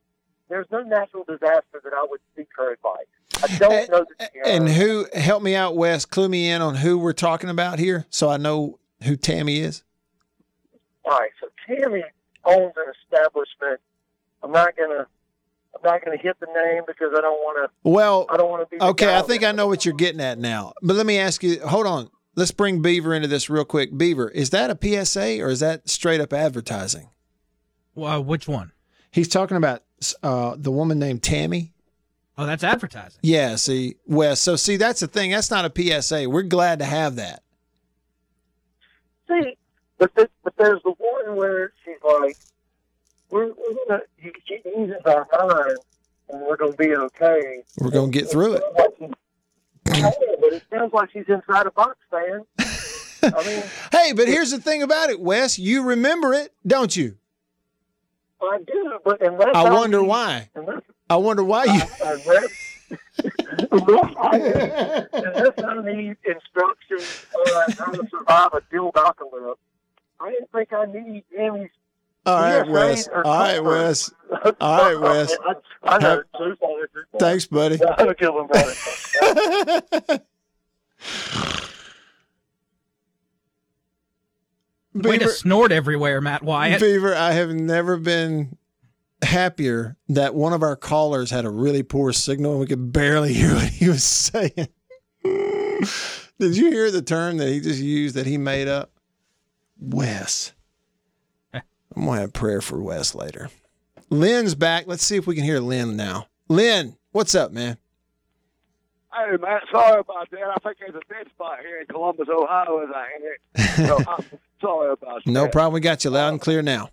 [0.48, 3.06] there's no natural disaster that I would seek her advice.
[3.42, 6.98] I don't know that And who, help me out, Wes, clue me in on who
[6.98, 9.82] we're talking about here so I know who Tammy is.
[11.04, 12.04] All right, so Tammy
[12.44, 13.80] owns an establishment.
[14.42, 15.06] I'm not gonna
[15.74, 17.88] I'm not gonna hit the name because I don't want to.
[17.88, 18.82] Well, I don't want to be.
[18.82, 20.72] Okay, I think I know what you're getting at now.
[20.82, 22.10] But let me ask you, hold on.
[22.34, 23.96] Let's bring Beaver into this real quick.
[23.96, 27.08] Beaver, is that a PSA or is that straight up advertising?
[27.94, 28.72] Well, which one?
[29.10, 29.82] He's talking about
[30.22, 31.72] uh, the woman named Tammy.
[32.38, 33.18] Oh, that's advertising.
[33.22, 34.40] Yeah, see, Wes.
[34.40, 35.30] So, see, that's the thing.
[35.30, 36.28] That's not a PSA.
[36.28, 37.42] We're glad to have that.
[39.28, 39.56] See,
[39.98, 42.36] but th- but there's the one where she's like,
[43.30, 45.78] "We're, we're gonna you, she eases our mind,
[46.28, 48.62] and we're gonna be okay." We're going to get through it.
[49.00, 52.42] Yeah, but it sounds like she's inside a box fan.
[53.34, 55.58] I mean, Hey, but here's the thing about it, Wes.
[55.58, 57.16] You remember it, don't you?
[58.40, 60.48] I do, but unless I wonder need- why.
[60.54, 61.80] Unless, I wonder why uh, you.
[62.04, 62.50] unless,
[63.70, 64.36] unless, I,
[65.12, 69.56] unless I need instructions on how to survive a dildocalypse,
[70.20, 71.70] I didn't think I need Tammy's
[72.26, 73.08] All right, Wes.
[73.08, 73.60] All right.
[73.60, 74.10] Wes.
[74.60, 75.32] All right, Wes.
[75.44, 76.08] I, I know.
[76.08, 77.20] Have- Too far, too far.
[77.20, 77.78] Thanks, buddy.
[85.02, 85.20] Killing.
[85.20, 86.80] Way to snort everywhere, Matt Wyatt.
[86.80, 88.56] Beaver, I have never been
[89.22, 93.32] happier that one of our callers had a really poor signal and we could barely
[93.34, 94.68] hear what he was saying.
[96.38, 98.92] Did you hear the term that he just used that he made up?
[99.78, 100.52] Wes.
[101.54, 101.62] I'm
[101.94, 103.50] going to have prayer for Wes later.
[104.10, 104.84] Lynn's back.
[104.86, 106.26] Let's see if we can hear Lynn now.
[106.48, 107.78] Lynn, what's up, man?
[109.16, 110.40] Hey, man, sorry about that.
[110.42, 113.86] I think there's a dead spot here in Columbus, Ohio, as I hear.
[113.86, 114.24] So I'm
[114.60, 115.30] sorry about that.
[115.30, 115.74] No problem.
[115.74, 116.90] We got you loud and uh, clear now.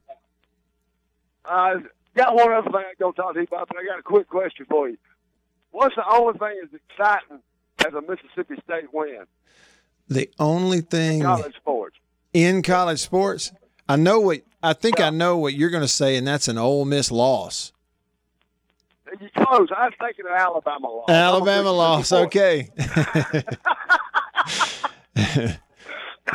[1.45, 1.75] I
[2.15, 4.03] got one other thing I'm going to talk to you about, but I got a
[4.03, 4.97] quick question for you.
[5.71, 7.39] What's the only thing that's exciting
[7.85, 9.25] as a Mississippi State win?
[10.07, 11.97] The only thing College sports.
[12.33, 13.51] in college sports,
[13.89, 16.57] I know what I think I know what you're going to say, and that's an
[16.57, 17.72] Ole Miss loss.
[19.19, 19.69] You close.
[19.75, 21.09] I was thinking of Alabama loss.
[21.09, 22.11] Alabama loss.
[22.11, 22.69] Okay.
[25.15, 25.57] yeah,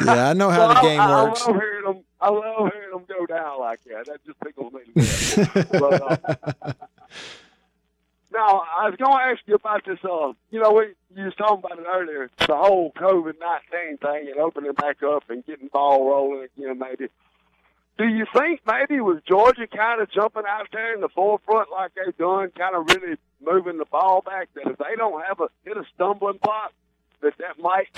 [0.03, 1.43] I know how the Well, game I, works.
[1.43, 2.05] I love hearing them.
[2.21, 4.07] I love hearing them go down like that.
[4.07, 4.81] That just tickles me.
[4.95, 5.69] to death.
[5.73, 6.73] but, uh,
[8.33, 9.99] now, I was going to ask you about this.
[10.05, 12.31] Uh, you know, we you was talking about it earlier.
[12.39, 17.09] The whole COVID nineteen thing and opening back up and getting ball rolling again, maybe.
[17.99, 21.91] Do you think maybe with Georgia kind of jumping out there in the forefront like
[21.95, 25.49] they've done, kind of really moving the ball back, that if they don't have a
[25.65, 26.73] hit a stumbling block,
[27.23, 27.89] that that might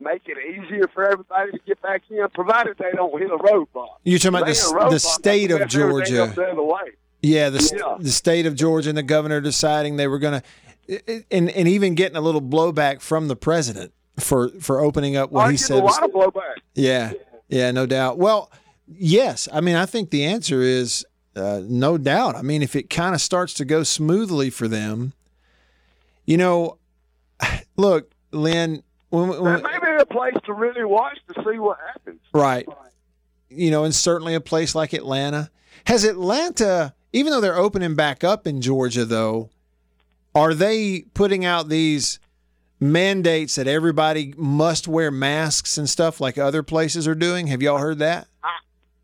[0.00, 3.96] make it easier for everybody to get back in, provided they don't hit a roadblock.
[4.04, 6.32] You're talking about the, they hit a the state of Georgia.
[6.34, 6.92] the.
[7.20, 7.96] Yeah, the Yeah.
[7.98, 10.40] the state of Georgia and the governor deciding they were going
[10.88, 15.32] to, and and even getting a little blowback from the president for for opening up
[15.32, 15.78] what I he said.
[15.78, 16.56] a was- lot of blowback.
[16.74, 17.12] yeah,
[17.48, 18.18] yeah, no doubt.
[18.18, 18.52] Well,
[18.88, 22.36] yes, I mean I think the answer is uh, no doubt.
[22.36, 25.12] I mean if it kind of starts to go smoothly for them,
[26.26, 26.78] you know,
[27.76, 31.78] look, Lynn, when, when, That may be a place to really watch to see what
[31.86, 32.20] happens.
[32.32, 32.68] Right.
[33.48, 35.50] You know, and certainly a place like Atlanta.
[35.86, 39.48] Has Atlanta, even though they're opening back up in Georgia, though,
[40.34, 42.20] are they putting out these
[42.80, 47.46] mandates that everybody must wear masks and stuff like other places are doing?
[47.46, 48.28] Have y'all heard that?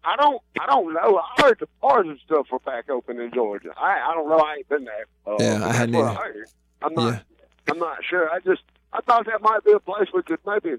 [0.05, 0.43] I don't.
[0.61, 1.19] I don't know.
[1.19, 3.71] I heard the bars and stuff were back open in Georgia.
[3.77, 4.01] I.
[4.11, 4.39] I don't know.
[4.39, 5.07] I ain't been there.
[5.27, 6.09] Uh, Yeah, I hadn't either.
[6.09, 6.47] I heard.
[6.83, 7.13] I'm not.
[7.15, 7.21] Yeah.
[7.73, 8.31] I'm not sure.
[8.31, 8.63] I just.
[8.93, 10.77] I thought that might be a place we could maybe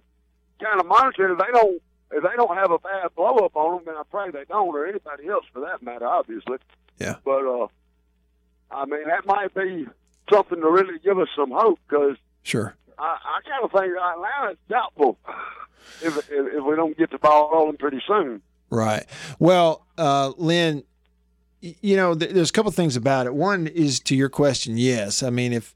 [0.61, 1.31] kind of monitor.
[1.33, 1.81] If they don't.
[2.11, 4.69] If they don't have a bad blow up on them, and I pray they don't,
[4.69, 6.57] or anybody else for that matter, obviously.
[6.99, 7.15] Yeah.
[7.25, 7.67] But uh,
[8.71, 9.87] I mean, that might be
[10.31, 12.75] something to really give us some hope because Sure.
[12.99, 15.17] I, I kind of think Atlanta's doubtful
[16.01, 18.41] if, if if we don't get the ball rolling pretty soon.
[18.69, 19.05] Right.
[19.39, 20.83] Well, uh, Lynn,
[21.61, 23.33] you know, th- there's a couple things about it.
[23.33, 24.77] One is to your question.
[24.77, 25.75] Yes, I mean, if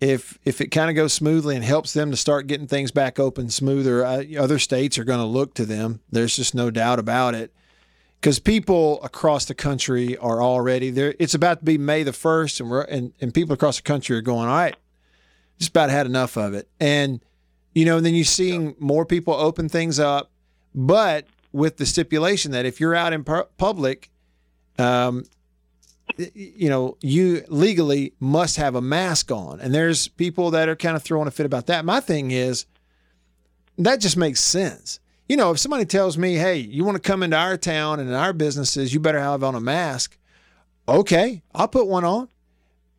[0.00, 3.18] if if it kind of goes smoothly and helps them to start getting things back
[3.18, 6.00] open smoother, uh, other states are going to look to them.
[6.10, 7.52] There's just no doubt about it.
[8.20, 11.14] Because people across the country are already there.
[11.18, 14.16] It's about to be May the first, and we're and, and people across the country
[14.16, 14.76] are going, all right,
[15.58, 16.68] just about had enough of it.
[16.80, 17.20] And
[17.74, 20.30] you know, and then you're seeing more people open things up,
[20.74, 24.10] but with the stipulation that if you're out in pu- public,
[24.78, 25.24] um,
[26.34, 29.60] you know, you legally must have a mask on.
[29.60, 31.84] And there's people that are kind of throwing a fit about that.
[31.84, 32.66] My thing is,
[33.78, 34.98] that just makes sense.
[35.28, 38.08] You know, if somebody tells me, hey, you want to come into our town and
[38.08, 40.18] in our businesses, you better have on a mask.
[40.88, 42.28] Okay, I'll put one on.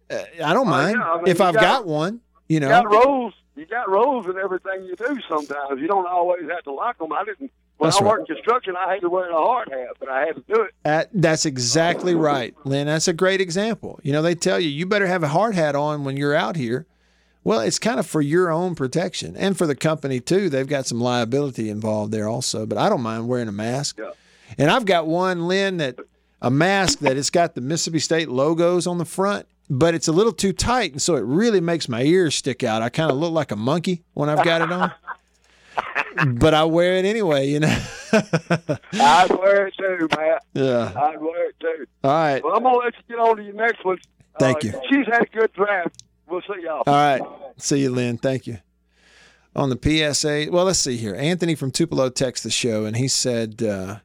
[0.09, 2.21] Uh, I don't Oh, mind yeah, I mean, if I've got- got one.
[2.47, 3.33] You know, You got rules.
[3.55, 5.19] You got rules in everything you do.
[5.27, 7.11] Sometimes you don't always have to like them.
[7.11, 7.51] I didn't.
[7.77, 8.09] When That's I right.
[8.11, 10.73] worked construction, I hated wearing a hard hat, but I had to do it.
[10.83, 12.87] That, that's exactly right, Lynn.
[12.87, 13.99] That's a great example.
[14.01, 16.55] You know, they tell you you better have a hard hat on when you're out
[16.55, 16.85] here.
[17.43, 20.49] Well, it's kind of for your own protection and for the company too.
[20.49, 23.99] They've got some liability involved there also, but I don't mind wearing a mask.
[23.99, 24.11] Yeah.
[24.57, 25.99] And I've got one, Lynn, that
[26.41, 30.11] a mask that it's got the Mississippi State logos on the front, but it's a
[30.11, 32.81] little too tight, and so it really makes my ears stick out.
[32.81, 34.91] I kind of look like a monkey when I've got it on.
[36.39, 37.77] but I wear it anyway, you know.
[38.13, 40.43] I'd wear it too, Matt.
[40.53, 40.93] yeah.
[40.95, 41.85] I'd wear it too.
[42.03, 42.43] All right.
[42.43, 43.97] Well, I'm gonna let you get on to your next one.
[44.39, 44.81] Thank Uh, you.
[44.89, 46.03] She's had a good draft.
[46.27, 46.83] We'll see y'all.
[46.87, 47.21] All right.
[47.57, 48.17] See you, Lynn.
[48.17, 48.57] Thank you.
[49.55, 49.77] On the
[50.13, 51.15] PSA, well, let's see here.
[51.15, 53.99] Anthony from Tupelo texted the show, and he said, uh,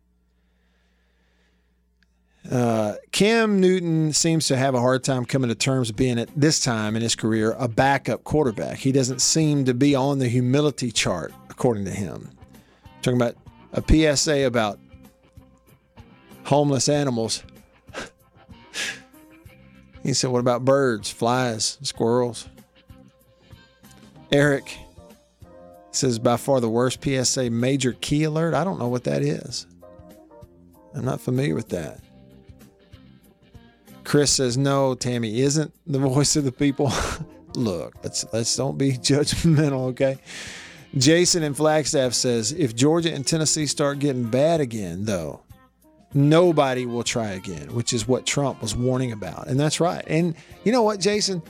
[2.50, 6.58] uh, Cam Newton seems to have a hard time coming to terms being at this
[6.58, 8.78] time in his career a backup quarterback.
[8.78, 12.28] He doesn't seem to be on the humility chart, according to him.
[13.02, 13.36] Talking about
[13.72, 14.80] a PSA about
[16.44, 17.44] homeless animals.
[20.02, 22.48] he said, What about birds, flies, squirrels?
[24.32, 24.76] Eric
[25.92, 28.54] says, By far the worst PSA major key alert.
[28.54, 29.68] I don't know what that is.
[30.94, 32.00] I'm not familiar with that.
[34.04, 36.92] Chris says, "No, Tammy isn't the voice of the people."
[37.54, 40.18] Look, let's let's don't be judgmental, okay?
[40.96, 45.40] Jason in Flagstaff says, "If Georgia and Tennessee start getting bad again, though,
[46.14, 50.04] nobody will try again," which is what Trump was warning about, and that's right.
[50.06, 50.34] And
[50.64, 51.42] you know what, Jason?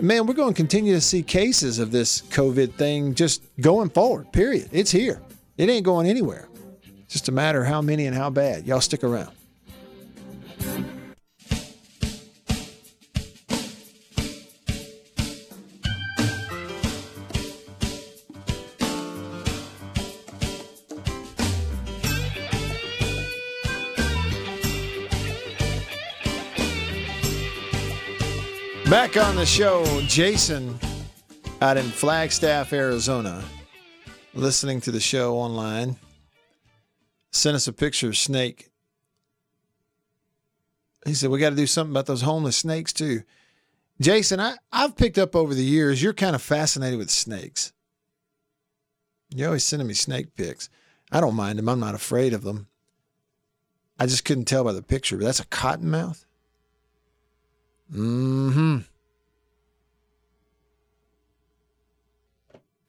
[0.00, 4.30] Man, we're going to continue to see cases of this COVID thing just going forward.
[4.32, 4.68] Period.
[4.70, 5.20] It's here.
[5.56, 6.48] It ain't going anywhere.
[7.02, 8.64] It's just a matter of how many and how bad.
[8.64, 9.32] Y'all stick around.
[28.90, 30.80] Back on the show, Jason
[31.60, 33.44] out in Flagstaff, Arizona,
[34.32, 35.96] listening to the show online.
[37.30, 38.70] Sent us a picture of Snake.
[41.04, 43.24] He said, We got to do something about those homeless snakes, too.
[44.00, 47.74] Jason, I, I've picked up over the years, you're kind of fascinated with snakes.
[49.34, 50.70] You're always sending me snake pics.
[51.12, 52.68] I don't mind them, I'm not afraid of them.
[53.98, 56.24] I just couldn't tell by the picture, but that's a cottonmouth.
[57.92, 58.78] Mm-hmm.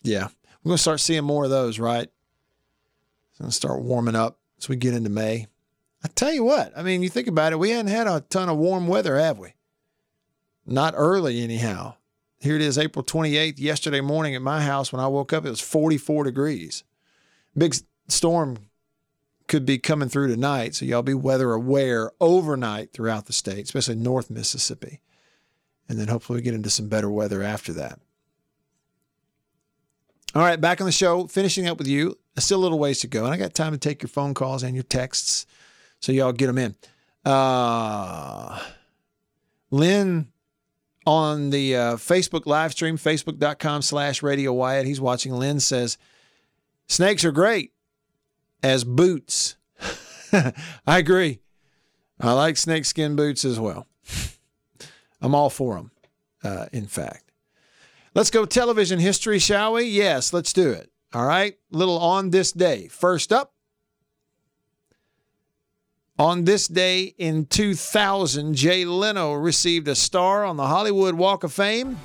[0.04, 0.28] Yeah.
[0.64, 2.10] We're going to start seeing more of those, right?
[3.30, 5.48] It's going to start warming up as we get into May.
[6.04, 8.48] I tell you what, I mean, you think about it, we hadn't had a ton
[8.48, 9.54] of warm weather, have we?
[10.66, 11.96] Not early, anyhow.
[12.40, 13.60] Here it is, April 28th.
[13.60, 16.86] Yesterday morning at my house, when I woke up, it was 44 degrees.
[17.58, 17.76] Big
[18.08, 18.69] storm
[19.50, 23.96] could be coming through tonight, so y'all be weather aware overnight throughout the state, especially
[23.96, 25.02] North Mississippi.
[25.90, 28.00] And then hopefully we get into some better weather after that.
[30.36, 32.18] All right, back on the show, finishing up with you.
[32.38, 34.64] Still a little ways to go, and I got time to take your phone calls
[34.64, 35.46] and your texts,
[36.00, 36.76] so y'all get them in.
[37.26, 38.58] Uh,
[39.72, 40.32] Lynn
[41.06, 44.86] on the uh, Facebook live stream, facebook.com slash Radio Wyatt.
[44.86, 45.34] He's watching.
[45.34, 45.98] Lynn says,
[46.88, 47.74] Snakes are great
[48.64, 49.56] as boots.
[50.34, 50.54] I
[51.00, 51.40] agree.
[52.20, 53.88] I like snakeskin boots as well.
[55.22, 55.92] I'm all for them,
[56.44, 57.32] uh, in fact.
[58.16, 59.84] Let's go television history, shall we?
[59.84, 60.92] Yes, let's do it.
[61.14, 61.58] All right.
[61.72, 62.88] Little on this day.
[62.88, 63.54] First up,
[66.18, 71.54] on this day in 2000, Jay Leno received a star on the Hollywood Walk of
[71.54, 71.98] Fame.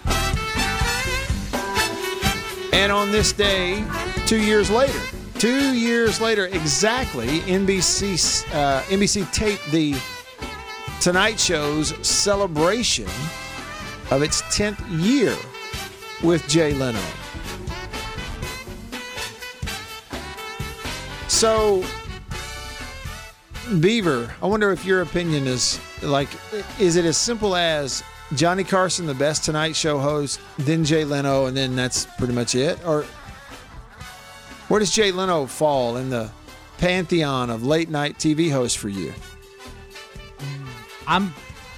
[2.73, 3.85] And on this day,
[4.27, 5.01] two years later,
[5.45, 9.95] two years later exactly, NBC, uh, NBC taped the
[11.03, 13.05] Tonight Show's celebration
[14.11, 15.37] of its 10th year
[16.23, 16.99] with Jay Leno.
[21.29, 21.85] So,
[23.81, 26.31] Beaver, I wonder if your opinion is like,
[26.79, 28.03] is it as simple as
[28.35, 32.55] Johnny Carson, the best Tonight Show host, then Jay Leno, and then that's pretty much
[32.55, 32.83] it?
[32.87, 33.05] Or
[34.69, 36.31] where does Jay Leno fall in the
[36.79, 39.13] pantheon of late night TV hosts for you?
[41.07, 41.31] I'm,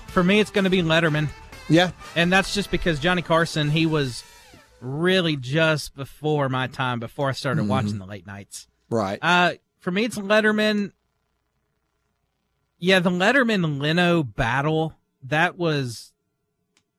[0.08, 1.28] for me, it's going to be Letterman.
[1.68, 1.90] Yeah.
[2.14, 4.22] And that's just because Johnny Carson, he was
[4.80, 7.68] really just before my time, before I started Mhm.
[7.68, 8.68] watching the late nights.
[8.88, 9.18] Right.
[9.20, 10.92] Uh, for me, it's Letterman.
[12.78, 16.12] Yeah, the Letterman Leno battle that was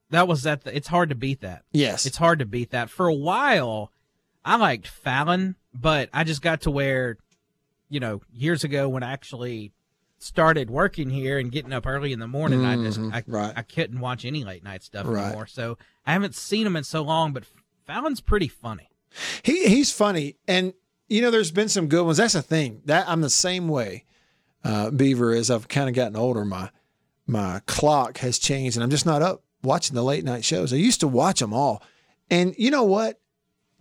[0.10, 0.62] that was that.
[0.66, 1.64] It's hard to beat that.
[1.72, 2.06] Yes.
[2.06, 2.90] it's hard to beat that.
[2.90, 3.92] For a while,
[4.44, 7.18] I liked Fallon, but I just got to where,
[7.90, 9.72] you know, years ago when I actually
[10.20, 13.54] started working here and getting up early in the morning, I just Mhm, I, right.
[13.56, 15.26] I couldn't watch any late night stuff Right.
[15.26, 15.46] anymore.
[15.48, 17.44] So I haven't seen him in so long, but
[17.86, 18.90] Fallon's pretty funny.
[19.44, 20.74] He he's funny, and
[21.08, 22.18] you know, there's been some good ones.
[22.18, 22.82] That's the thing.
[22.86, 24.06] That I'm the same way,
[24.64, 25.34] uh, Beaver.
[25.34, 26.70] As I've kind of gotten older, my
[27.26, 30.74] my clock has changed, and I'm just not up watching the late night shows.
[30.74, 31.82] I used to watch them all,
[32.30, 33.22] and you know what?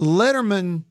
[0.00, 0.84] Letterman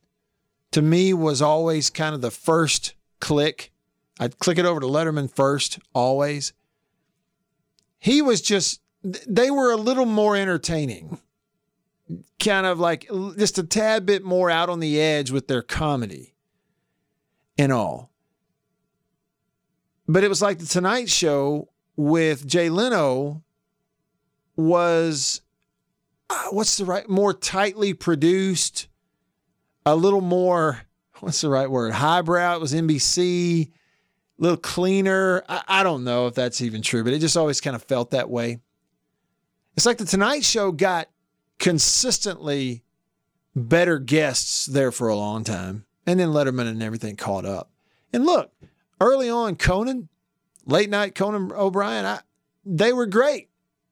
[0.75, 3.71] to me was always kind of the first click.
[4.19, 6.51] I'd click it over to Letterman first, always.
[7.97, 8.81] He was just.
[9.01, 11.19] They were a little more entertaining
[12.43, 13.07] kind of like
[13.37, 16.35] just a tad bit more out on the edge with their comedy
[17.57, 18.11] and all.
[20.09, 23.43] But it was like the Tonight Show with Jay Leno
[24.57, 25.39] was
[26.29, 28.89] uh, what's the right more tightly produced,
[29.85, 30.81] a little more
[31.19, 32.55] what's the right word highbrow.
[32.55, 33.71] It was NBC, a
[34.37, 35.43] little cleaner.
[35.47, 38.11] I, I don't know if that's even true, but it just always kind of felt
[38.11, 38.59] that way.
[39.75, 41.09] It's like the Tonight Show got
[41.59, 42.83] consistently
[43.55, 45.85] better guests there for a long time.
[46.05, 47.71] And then Letterman and everything caught up.
[48.13, 48.51] And look,
[49.01, 50.09] early on, Conan,
[50.65, 52.19] late night Conan O'Brien, I,
[52.63, 53.49] they were great,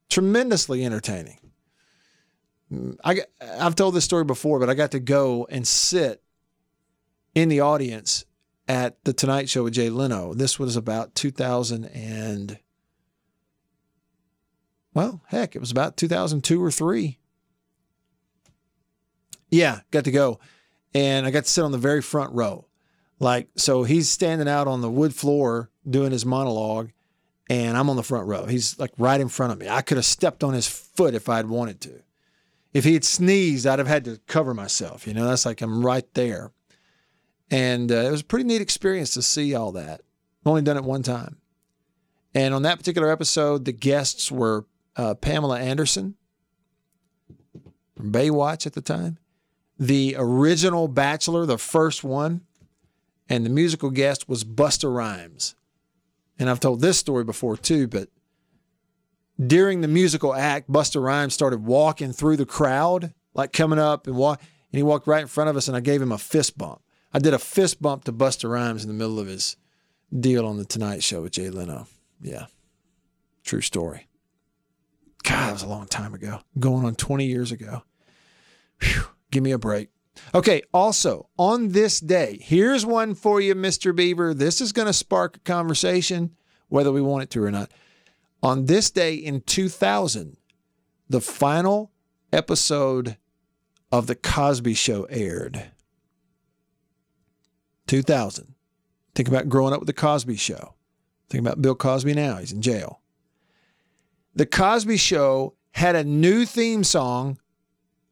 [0.09, 1.39] tremendously entertaining.
[3.03, 6.21] I, I've told this story before, but I got to go and sit
[7.35, 8.25] in the audience
[8.67, 10.33] at the Tonight Show with Jay Leno.
[10.33, 12.59] This was about 2000 and
[14.93, 17.17] well, heck, it was about 2002 or three.
[19.49, 20.39] Yeah, got to go.
[20.93, 22.67] And I got to sit on the very front row.
[23.19, 26.91] Like, so he's standing out on the wood floor doing his monologue,
[27.49, 28.45] and I'm on the front row.
[28.45, 29.69] He's like right in front of me.
[29.69, 32.01] I could have stepped on his foot if I'd wanted to.
[32.73, 35.05] If he had sneezed, I'd have had to cover myself.
[35.05, 36.51] You know, that's like I'm right there.
[37.51, 40.01] And uh, it was a pretty neat experience to see all that.
[40.41, 41.37] I've only done it one time.
[42.33, 44.65] And on that particular episode, the guests were
[44.95, 46.15] uh, Pamela Anderson
[47.95, 49.19] from Baywatch at the time,
[49.77, 52.41] the original Bachelor, the first one,
[53.29, 55.55] and the musical guest was Busta Rhymes.
[56.39, 58.09] And I've told this story before too, but
[59.39, 64.15] during the musical act, Busta Rhymes started walking through the crowd, like coming up and
[64.15, 66.57] walk, and he walked right in front of us, and I gave him a fist
[66.57, 66.81] bump.
[67.13, 69.55] I did a fist bump to Busta Rhymes in the middle of his
[70.17, 71.87] deal on the Tonight Show with Jay Leno.
[72.21, 72.45] Yeah,
[73.43, 74.07] true story.
[75.23, 76.41] God, that was a long time ago.
[76.59, 77.83] Going on 20 years ago.
[78.81, 79.89] Whew, give me a break.
[80.35, 83.95] Okay, also on this day, here's one for you, Mr.
[83.95, 84.33] Beaver.
[84.33, 86.35] This is going to spark a conversation,
[86.67, 87.71] whether we want it to or not.
[88.43, 90.35] On this day in 2000,
[91.07, 91.93] the final
[92.33, 93.15] episode
[93.89, 95.71] of The Cosby Show aired.
[97.87, 98.53] 2000.
[99.15, 100.75] Think about growing up with The Cosby Show.
[101.29, 102.35] Think about Bill Cosby now.
[102.35, 102.99] He's in jail.
[104.35, 107.39] The Cosby Show had a new theme song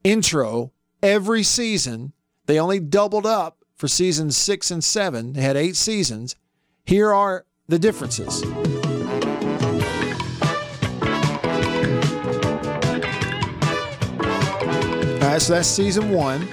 [0.01, 0.71] intro
[1.03, 2.13] every season.
[2.45, 5.33] They only doubled up for seasons six and seven.
[5.33, 6.37] They had eight seasons.
[6.85, 8.41] Here are the differences.
[15.33, 16.47] Right, so that's season one.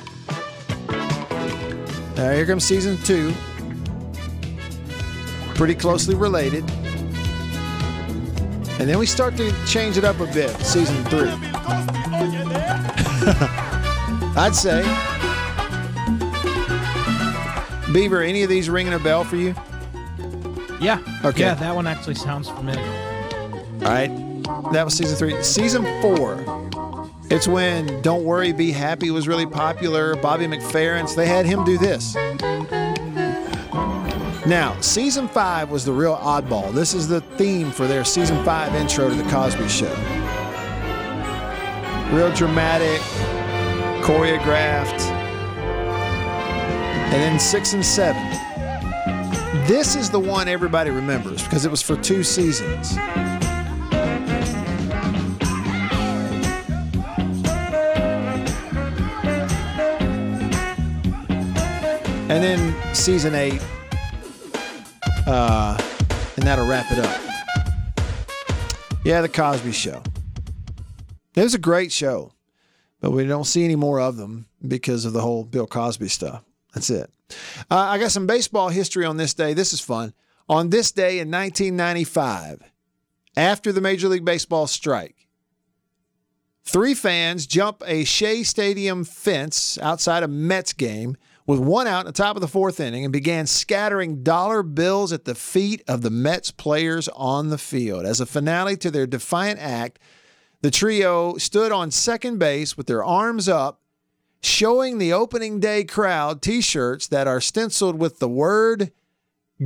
[2.17, 3.33] Now here comes season two.
[5.55, 6.63] Pretty closely related.
[8.79, 11.29] And then we start to change it up a bit, season three.
[14.37, 14.83] I'd say.
[17.93, 19.55] Beaver, any of these ringing a bell for you?
[20.81, 21.01] Yeah.
[21.25, 21.41] Okay.
[21.41, 22.81] Yeah, that one actually sounds familiar.
[23.83, 24.11] All right.
[24.73, 25.43] That was season three.
[25.43, 26.68] Season four.
[27.31, 30.17] It's when Don't Worry, Be Happy was really popular.
[30.17, 32.15] Bobby McFerrin, so they had him do this.
[34.47, 36.73] Now, season five was the real oddball.
[36.73, 39.95] This is the theme for their season five intro to The Cosby Show.
[42.17, 43.03] Real dramatic,
[44.03, 45.03] choreographed.
[47.11, 48.23] And then six and seven.
[49.67, 52.97] This is the one everybody remembers because it was for two seasons.
[62.39, 63.61] And then season eight,
[65.27, 65.77] uh,
[66.37, 67.21] and that'll wrap it up.
[69.05, 70.01] Yeah, The Cosby Show.
[71.35, 72.35] It was a great show,
[73.01, 76.45] but we don't see any more of them because of the whole Bill Cosby stuff.
[76.73, 77.11] That's it.
[77.69, 79.53] Uh, I got some baseball history on this day.
[79.53, 80.15] This is fun.
[80.49, 82.63] On this day in 1995,
[83.37, 85.27] after the Major League Baseball strike,
[86.63, 91.17] three fans jump a Shea Stadium fence outside a Mets game
[91.49, 95.15] with one out in the top of the fourth inning and began scattering dollar bills
[95.15, 98.05] at the feet of the Mets players on the field.
[98.05, 99.99] As a finale to their defiant act,
[100.61, 103.81] the trio stood on second base with their arms up,
[104.43, 108.93] showing the opening day crowd t shirts that are stenciled with the word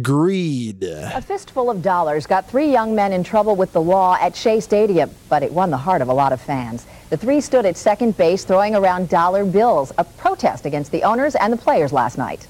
[0.00, 0.84] greed.
[0.84, 4.60] A fistful of dollars got three young men in trouble with the law at Shea
[4.60, 6.86] Stadium, but it won the heart of a lot of fans.
[7.12, 11.34] The three stood at second base throwing around dollar bills, a protest against the owners
[11.34, 12.48] and the players last night.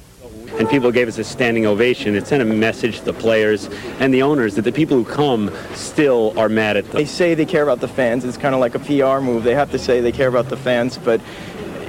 [0.57, 2.15] and people gave us a standing ovation.
[2.15, 5.51] It sent a message to the players and the owners that the people who come
[5.75, 6.93] still are mad at them.
[6.93, 8.25] They say they care about the fans.
[8.25, 9.43] It's kind of like a PR move.
[9.43, 11.21] They have to say they care about the fans, but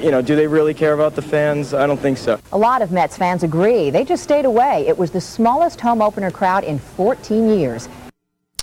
[0.01, 1.75] you know, do they really care about the fans?
[1.75, 2.39] I don't think so.
[2.53, 3.91] A lot of Mets fans agree.
[3.91, 4.87] They just stayed away.
[4.87, 7.87] It was the smallest home opener crowd in 14 years.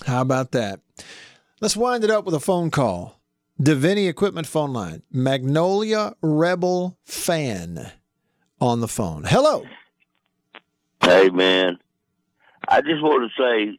[0.04, 0.80] How about that?
[1.60, 3.19] Let's wind it up with a phone call.
[3.60, 5.02] Deviney Equipment phone line.
[5.12, 7.90] Magnolia Rebel fan
[8.60, 9.24] on the phone.
[9.24, 9.64] Hello.
[11.02, 11.78] Hey man,
[12.68, 13.78] I just want to say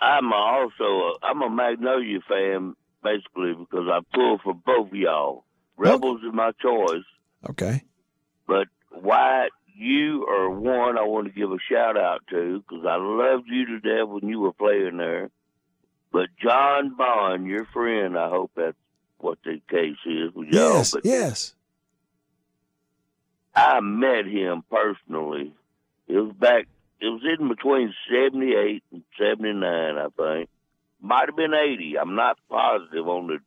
[0.00, 5.44] I'm also a, I'm a Magnolia fan basically because I pull for both of y'all.
[5.76, 7.04] Rebels is my choice,
[7.50, 7.82] Okay.
[8.46, 12.96] but why you are one I want to give a shout out to because I
[12.96, 15.30] loved you to death when you were playing there.
[16.12, 18.76] But John Bond, your friend, I hope that's
[19.18, 20.74] what the case is with y'all.
[20.74, 20.90] Yes.
[20.92, 21.54] but Yes.
[23.54, 25.52] I met him personally.
[26.08, 26.66] It was back.
[27.00, 30.48] It was in between seventy eight and seventy nine, I think.
[31.00, 31.98] Might have been eighty.
[31.98, 33.38] I'm not positive on the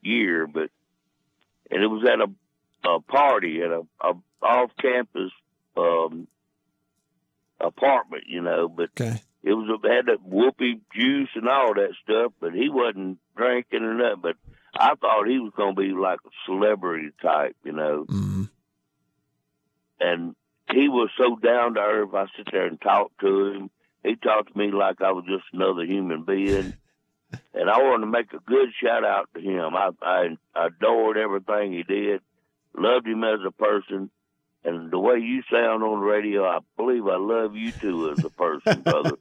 [0.00, 0.70] year, but
[1.70, 5.32] and it was at a, a party at a, a off campus
[5.76, 6.26] um,
[7.60, 8.68] apartment, you know.
[8.68, 9.20] But okay.
[9.42, 13.82] It was a, had that whoopee juice and all that stuff, but he wasn't drinking
[13.82, 14.20] or nothing.
[14.22, 14.36] But
[14.74, 18.44] I thought he was going to be like a celebrity type, you know Mm-hmm.
[20.00, 20.34] and
[20.72, 22.14] he was so down to earth.
[22.14, 23.70] I sit there and talk to him.
[24.02, 26.72] He talked to me like I was just another human being.
[27.54, 29.74] and I want to make a good shout out to him.
[29.76, 30.28] I, I
[30.66, 32.20] adored everything he did,
[32.76, 34.10] loved him as a person,
[34.64, 38.24] and the way you sound on the radio, I believe I love you too as
[38.24, 39.16] a person, brother.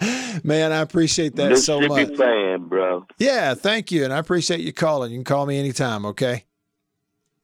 [0.44, 3.06] Man, I appreciate that so much, fan, bro.
[3.18, 4.04] Yeah, thank you.
[4.04, 5.12] And I appreciate you calling.
[5.12, 6.44] You can call me anytime, okay?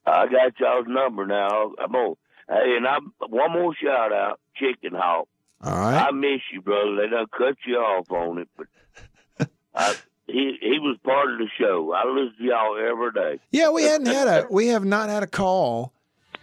[0.05, 1.73] I got y'all's number now.
[1.79, 2.17] I'm on.
[2.49, 5.29] Hey, and I'm one more shout out, Chicken Hawk.
[5.63, 6.07] All right.
[6.07, 6.97] I miss you, brother.
[6.97, 9.95] They done cut you off on it, but I,
[10.27, 11.93] he he was part of the show.
[11.93, 13.43] I listen to y'all every day.
[13.51, 15.93] Yeah, we hadn't had a we have not had a call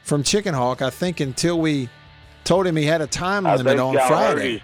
[0.06, 0.82] from Chicken Hawk.
[0.82, 1.90] I think until we
[2.46, 4.62] told him he had a time I limit on Friday.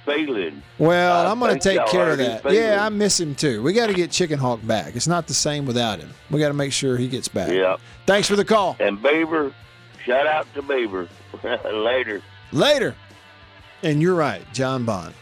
[0.77, 2.49] Well, I I'm going to take care of that.
[2.51, 3.61] Yeah, I miss him too.
[3.61, 4.95] We got to get Chicken Hawk back.
[4.95, 6.11] It's not the same without him.
[6.29, 7.51] We got to make sure he gets back.
[7.51, 7.77] Yeah.
[8.05, 8.77] Thanks for the call.
[8.79, 9.53] And Beaver,
[10.05, 11.09] shout out to Beaver.
[11.43, 12.21] Later.
[12.51, 12.95] Later.
[13.83, 15.15] And you're right, John Bond.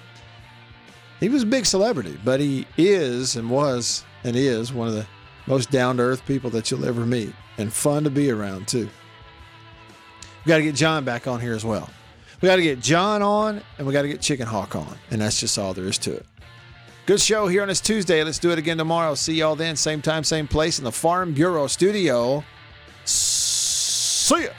[1.22, 5.07] He was a big celebrity, but he is and was and is one of the
[5.47, 8.89] most down to earth people that you'll ever meet and fun to be around, too.
[10.49, 11.87] Got to get John back on here as well.
[12.41, 14.97] We got to get John on and we got to get Chicken Hawk on.
[15.11, 16.25] And that's just all there is to it.
[17.05, 18.23] Good show here on this Tuesday.
[18.23, 19.13] Let's do it again tomorrow.
[19.13, 22.43] See y'all then, same time, same place in the Farm Bureau studio.
[23.05, 24.49] See ya.